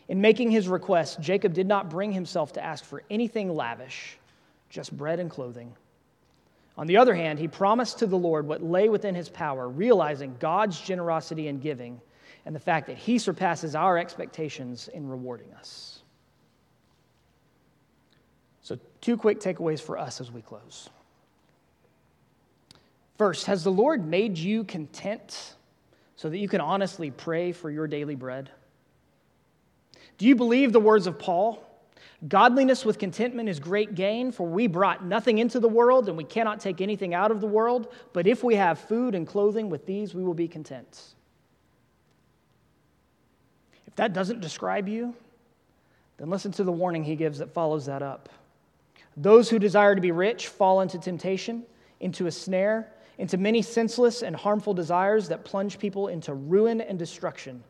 In 0.08 0.22
making 0.22 0.52
his 0.52 0.68
request, 0.68 1.20
Jacob 1.20 1.54
did 1.54 1.68
not 1.68 1.90
bring 1.90 2.12
himself 2.12 2.54
to 2.54 2.64
ask 2.64 2.84
for 2.84 3.04
anything 3.10 3.54
lavish, 3.54 4.18
just 4.70 4.96
bread 4.96 5.20
and 5.20 5.30
clothing. 5.30 5.74
On 6.78 6.88
the 6.88 6.98
other 6.98 7.16
hand, 7.16 7.40
he 7.40 7.48
promised 7.48 8.00
to 8.00 8.06
the 8.06 8.18
Lord 8.18 8.48
what 8.48 8.62
lay 8.62 8.90
within 8.90 9.16
his 9.16 9.30
power, 9.30 9.68
realizing 9.68 10.36
God's 10.40 10.80
generosity 10.80 11.48
in 11.48 11.60
giving 11.60 12.00
and 12.46 12.56
the 12.56 12.60
fact 12.60 12.88
that 12.88 12.98
he 12.98 13.18
surpasses 13.18 13.76
our 13.76 13.98
expectations 13.98 14.88
in 14.90 15.08
rewarding 15.08 15.52
us. 15.54 16.04
So, 18.62 18.78
two 19.02 19.18
quick 19.18 19.40
takeaways 19.40 19.80
for 19.80 19.98
us 19.98 20.20
as 20.22 20.32
we 20.32 20.42
close. 20.42 20.90
First, 23.18 23.46
has 23.46 23.64
the 23.64 23.72
Lord 23.72 24.06
made 24.06 24.38
you 24.38 24.64
content 24.64 25.56
so 26.18 26.30
that 26.30 26.38
you 26.38 26.50
can 26.50 26.62
honestly 26.62 27.10
pray 27.10 27.52
for 27.52 27.72
your 27.72 27.88
daily 27.88 28.16
bread? 28.16 28.52
Do 30.18 30.26
you 30.26 30.36
believe 30.36 30.72
the 30.72 30.80
words 30.80 31.08
of 31.08 31.20
Paul? 31.20 31.62
Godliness 32.28 32.86
with 32.86 32.98
contentment 32.98 33.50
is 33.50 33.60
great 33.60 33.94
gain, 33.94 34.32
for 34.32 34.48
we 34.48 34.68
brought 34.68 35.04
nothing 35.06 35.38
into 35.38 35.60
the 35.60 35.68
world 35.68 36.08
and 36.08 36.18
we 36.18 36.24
cannot 36.24 36.60
take 36.60 36.82
anything 36.82 37.14
out 37.14 37.32
of 37.32 37.42
the 37.42 37.48
world. 37.48 37.94
But 38.14 38.26
if 38.26 38.44
we 38.44 38.56
have 38.56 38.80
food 38.80 39.16
and 39.16 39.28
clothing, 39.28 39.70
with 39.70 39.86
these 39.86 40.16
we 40.16 40.24
will 40.24 40.34
be 40.34 40.48
content. 40.48 41.16
If 43.86 43.96
that 43.98 44.14
doesn't 44.14 44.42
describe 44.42 44.88
you, 44.88 45.14
then 46.18 46.30
listen 46.30 46.52
to 46.54 46.64
the 46.64 46.72
warning 46.72 47.04
he 47.04 47.16
gives 47.16 47.40
that 47.40 47.54
follows 47.54 47.86
that 47.86 48.02
up. 48.02 48.30
Those 49.18 49.50
who 49.50 49.60
desire 49.60 49.96
to 49.96 50.02
be 50.02 50.12
rich 50.12 50.48
fall 50.48 50.82
into 50.82 50.98
temptation, 50.98 51.64
into 52.00 52.28
a 52.28 52.32
snare 52.32 52.90
into 53.18 53.38
many 53.38 53.62
senseless 53.62 54.22
and 54.22 54.36
harmful 54.36 54.74
desires 54.74 55.30
that 55.30 55.46
plunge 55.46 55.80
people 55.80 56.08
into 56.08 56.34
ruin 56.34 56.82
and 56.82 57.00
destruction. 57.00 57.64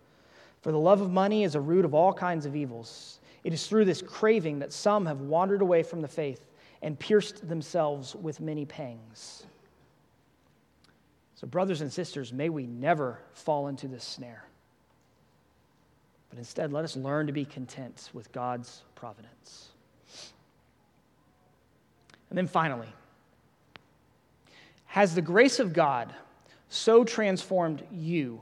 For 0.65 0.71
the 0.71 0.79
love 0.79 0.99
of 0.99 1.11
money 1.11 1.43
is 1.43 1.53
a 1.53 1.61
root 1.61 1.85
of 1.85 1.93
all 1.93 2.11
kinds 2.11 2.47
of 2.47 2.55
evils. 2.55 3.19
It 3.43 3.53
is 3.53 3.67
through 3.67 3.85
this 3.85 4.01
craving 4.01 4.57
that 4.57 4.73
some 4.73 5.05
have 5.05 5.21
wandered 5.21 5.61
away 5.61 5.83
from 5.83 6.01
the 6.01 6.07
faith 6.07 6.47
and 6.81 6.97
pierced 6.97 7.47
themselves 7.47 8.15
with 8.15 8.39
many 8.39 8.65
pangs. 8.65 9.45
So, 11.35 11.45
brothers 11.45 11.81
and 11.81 11.93
sisters, 11.93 12.33
may 12.33 12.49
we 12.49 12.65
never 12.65 13.19
fall 13.33 13.67
into 13.67 13.87
this 13.87 14.03
snare. 14.03 14.43
But 16.31 16.39
instead, 16.39 16.73
let 16.73 16.83
us 16.83 16.95
learn 16.95 17.27
to 17.27 17.31
be 17.31 17.45
content 17.45 18.09
with 18.11 18.31
God's 18.31 18.81
providence. 18.95 19.69
And 22.31 22.37
then 22.39 22.47
finally, 22.47 22.89
has 24.87 25.13
the 25.13 25.21
grace 25.21 25.59
of 25.59 25.73
God 25.73 26.11
so 26.69 27.03
transformed 27.03 27.83
you 27.91 28.41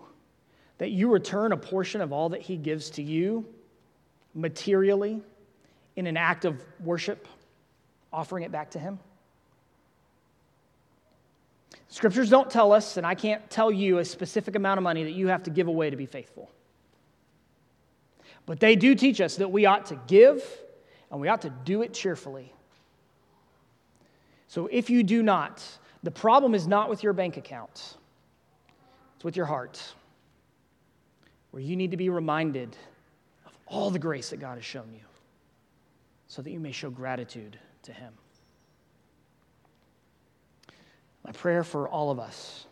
that 0.78 0.92
you 0.92 1.12
return 1.12 1.52
a 1.52 1.58
portion 1.58 2.02
of 2.02 2.12
all 2.12 2.30
that 2.30 2.42
He 2.42 2.58
gives 2.58 2.90
to 2.92 3.04
you 3.04 3.46
materially 4.34 5.22
in 5.96 6.08
an 6.08 6.18
act 6.18 6.46
of 6.46 6.62
worship, 6.80 7.28
offering 8.12 8.44
it 8.44 8.52
back 8.52 8.72
to 8.72 8.80
Him? 8.80 9.00
Scriptures 11.88 12.30
don't 12.30 12.50
tell 12.50 12.72
us, 12.72 12.98
and 12.98 13.06
I 13.06 13.14
can't 13.14 13.48
tell 13.52 13.72
you 13.72 14.00
a 14.00 14.06
specific 14.06 14.56
amount 14.56 14.80
of 14.80 14.84
money 14.84 15.04
that 15.04 15.12
you 15.12 15.28
have 15.28 15.44
to 15.44 15.52
give 15.52 15.68
away 15.68 15.92
to 15.92 15.96
be 15.96 16.08
faithful. 16.08 16.50
But 18.46 18.60
they 18.60 18.76
do 18.76 18.96
teach 18.96 19.22
us 19.22 19.36
that 19.38 19.52
we 19.52 19.66
ought 19.66 19.86
to 19.88 20.00
give 20.08 20.44
and 21.12 21.22
we 21.22 21.28
ought 21.28 21.44
to 21.44 21.52
do 21.52 21.84
it 21.84 21.94
cheerfully. 21.94 22.52
So 24.48 24.68
if 24.72 24.90
you 24.90 25.04
do 25.04 25.22
not, 25.22 25.64
the 26.02 26.12
problem 26.12 26.56
is 26.56 26.68
not 26.68 26.90
with 26.90 27.04
your 27.04 27.14
bank 27.14 27.38
account, 27.38 27.98
it's 29.16 29.24
with 29.24 29.38
your 29.38 29.46
heart, 29.46 29.80
where 31.54 31.62
you 31.62 31.76
need 31.76 31.92
to 31.92 31.98
be 31.98 32.10
reminded 32.10 32.76
of 33.46 33.52
all 33.68 33.92
the 33.92 34.00
grace 34.00 34.32
that 34.32 34.40
God 34.40 34.56
has 34.56 34.66
shown 34.66 34.92
you 34.92 35.06
so 36.26 36.42
that 36.42 36.50
you 36.50 36.60
may 36.60 36.72
show 36.72 36.90
gratitude 36.90 37.60
to 37.84 37.94
Him. 37.94 38.12
My 41.24 41.32
prayer 41.32 41.64
for 41.64 41.88
all 41.88 42.10
of 42.10 42.18
us 42.18 42.66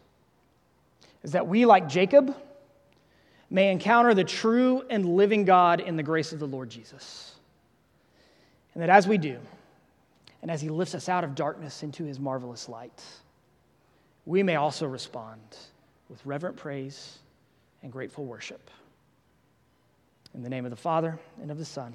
is 1.22 1.34
that 1.34 1.48
we, 1.48 1.68
like 1.68 1.90
Jacob, 1.90 2.36
may 3.52 3.72
encounter 3.72 4.16
the 4.16 4.24
true 4.24 4.82
and 4.90 5.16
living 5.16 5.46
God 5.46 5.80
in 5.80 5.96
the 5.96 6.02
grace 6.02 6.34
of 6.34 6.40
the 6.40 6.48
Lord 6.48 6.72
Jesus. 6.72 7.36
And 8.74 8.82
that 8.82 8.90
as 8.90 9.08
we 9.08 9.20
do, 9.20 9.38
and 10.42 10.50
as 10.50 10.60
he 10.60 10.70
lifts 10.70 10.96
us 10.96 11.08
out 11.08 11.24
of 11.24 11.36
darkness 11.36 11.84
into 11.84 12.04
his 12.04 12.20
marvelous 12.20 12.68
light, 12.68 13.04
we 14.26 14.42
may 14.42 14.56
also 14.56 14.88
respond 14.88 15.40
with 16.10 16.26
reverent 16.26 16.58
praise 16.58 17.20
and 17.84 17.92
grateful 17.92 18.26
worship. 18.26 18.70
In 20.34 20.44
the 20.44 20.50
name 20.50 20.66
of 20.66 20.72
the 20.72 20.78
Father, 20.78 21.20
and 21.42 21.52
of 21.52 21.58
the 21.58 21.66
Son, 21.66 21.94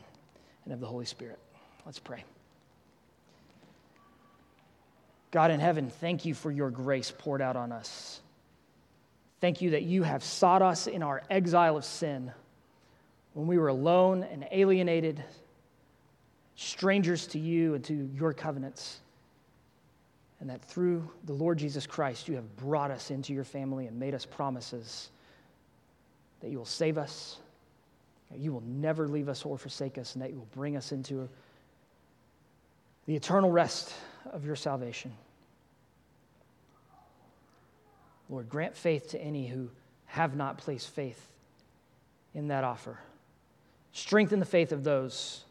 and 0.64 0.74
of 0.74 0.80
the 0.80 0.86
Holy 0.86 1.06
Spirit. 1.06 1.38
Let's 1.84 1.98
pray. 1.98 2.24
God 5.30 5.50
in 5.50 5.60
heaven, 5.60 5.90
thank 5.90 6.24
you 6.24 6.34
for 6.34 6.50
your 6.50 6.70
grace 6.70 7.12
poured 7.16 7.42
out 7.42 7.56
on 7.56 7.72
us. 7.72 8.20
Thank 9.40 9.60
you 9.60 9.70
that 9.70 9.82
you 9.82 10.02
have 10.02 10.24
sought 10.24 10.62
us 10.62 10.86
in 10.86 11.02
our 11.02 11.22
exile 11.30 11.76
of 11.76 11.84
sin 11.84 12.32
when 13.34 13.46
we 13.46 13.58
were 13.58 13.68
alone 13.68 14.24
and 14.24 14.46
alienated, 14.50 15.22
strangers 16.54 17.26
to 17.28 17.38
you 17.38 17.74
and 17.74 17.84
to 17.84 18.08
your 18.14 18.32
covenants. 18.32 19.00
And 20.40 20.48
that 20.48 20.64
through 20.64 21.10
the 21.24 21.32
Lord 21.32 21.58
Jesus 21.58 21.86
Christ, 21.86 22.28
you 22.28 22.34
have 22.36 22.56
brought 22.56 22.90
us 22.90 23.10
into 23.10 23.34
your 23.34 23.44
family 23.44 23.86
and 23.86 23.98
made 23.98 24.14
us 24.14 24.24
promises 24.24 25.10
that 26.40 26.50
you 26.50 26.58
will 26.58 26.64
save 26.64 26.98
us, 26.98 27.38
that 28.30 28.38
you 28.38 28.52
will 28.52 28.62
never 28.66 29.08
leave 29.08 29.28
us 29.28 29.44
or 29.44 29.56
forsake 29.56 29.98
us, 29.98 30.14
and 30.14 30.22
that 30.22 30.30
you 30.30 30.36
will 30.36 30.48
bring 30.54 30.76
us 30.76 30.92
into 30.92 31.28
the 33.06 33.14
eternal 33.14 33.50
rest 33.50 33.94
of 34.32 34.44
your 34.44 34.56
salvation. 34.56 35.12
Lord, 38.28 38.48
grant 38.48 38.76
faith 38.76 39.10
to 39.10 39.20
any 39.20 39.46
who 39.46 39.70
have 40.06 40.36
not 40.36 40.58
placed 40.58 40.90
faith 40.90 41.28
in 42.34 42.48
that 42.48 42.64
offer. 42.64 42.98
Strengthen 43.92 44.40
the 44.40 44.46
faith 44.46 44.72
of 44.72 44.82
those 44.84 45.44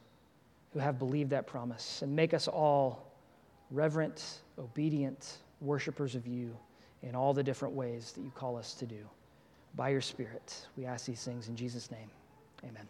who 0.74 0.80
have 0.80 1.00
believed 1.00 1.30
that 1.30 1.48
promise, 1.48 2.02
and 2.02 2.14
make 2.16 2.34
us 2.34 2.48
all 2.48 3.12
reverent, 3.72 4.40
obedient 4.60 5.38
worshipers 5.62 6.16
of 6.16 6.28
you 6.28 6.56
in 7.02 7.16
all 7.16 7.34
the 7.34 7.44
different 7.44 7.74
ways 7.74 8.12
that 8.12 8.22
you 8.22 8.32
call 8.36 8.58
us 8.58 8.74
to 8.74 8.86
do. 8.86 9.08
By 9.76 9.89
your 9.89 10.01
Spirit, 10.01 10.67
we 10.78 10.86
ask 10.86 11.05
these 11.05 11.23
things 11.23 11.49
in 11.49 11.55
Jesus' 11.55 11.91
name. 11.91 12.09
Amen. 12.63 12.88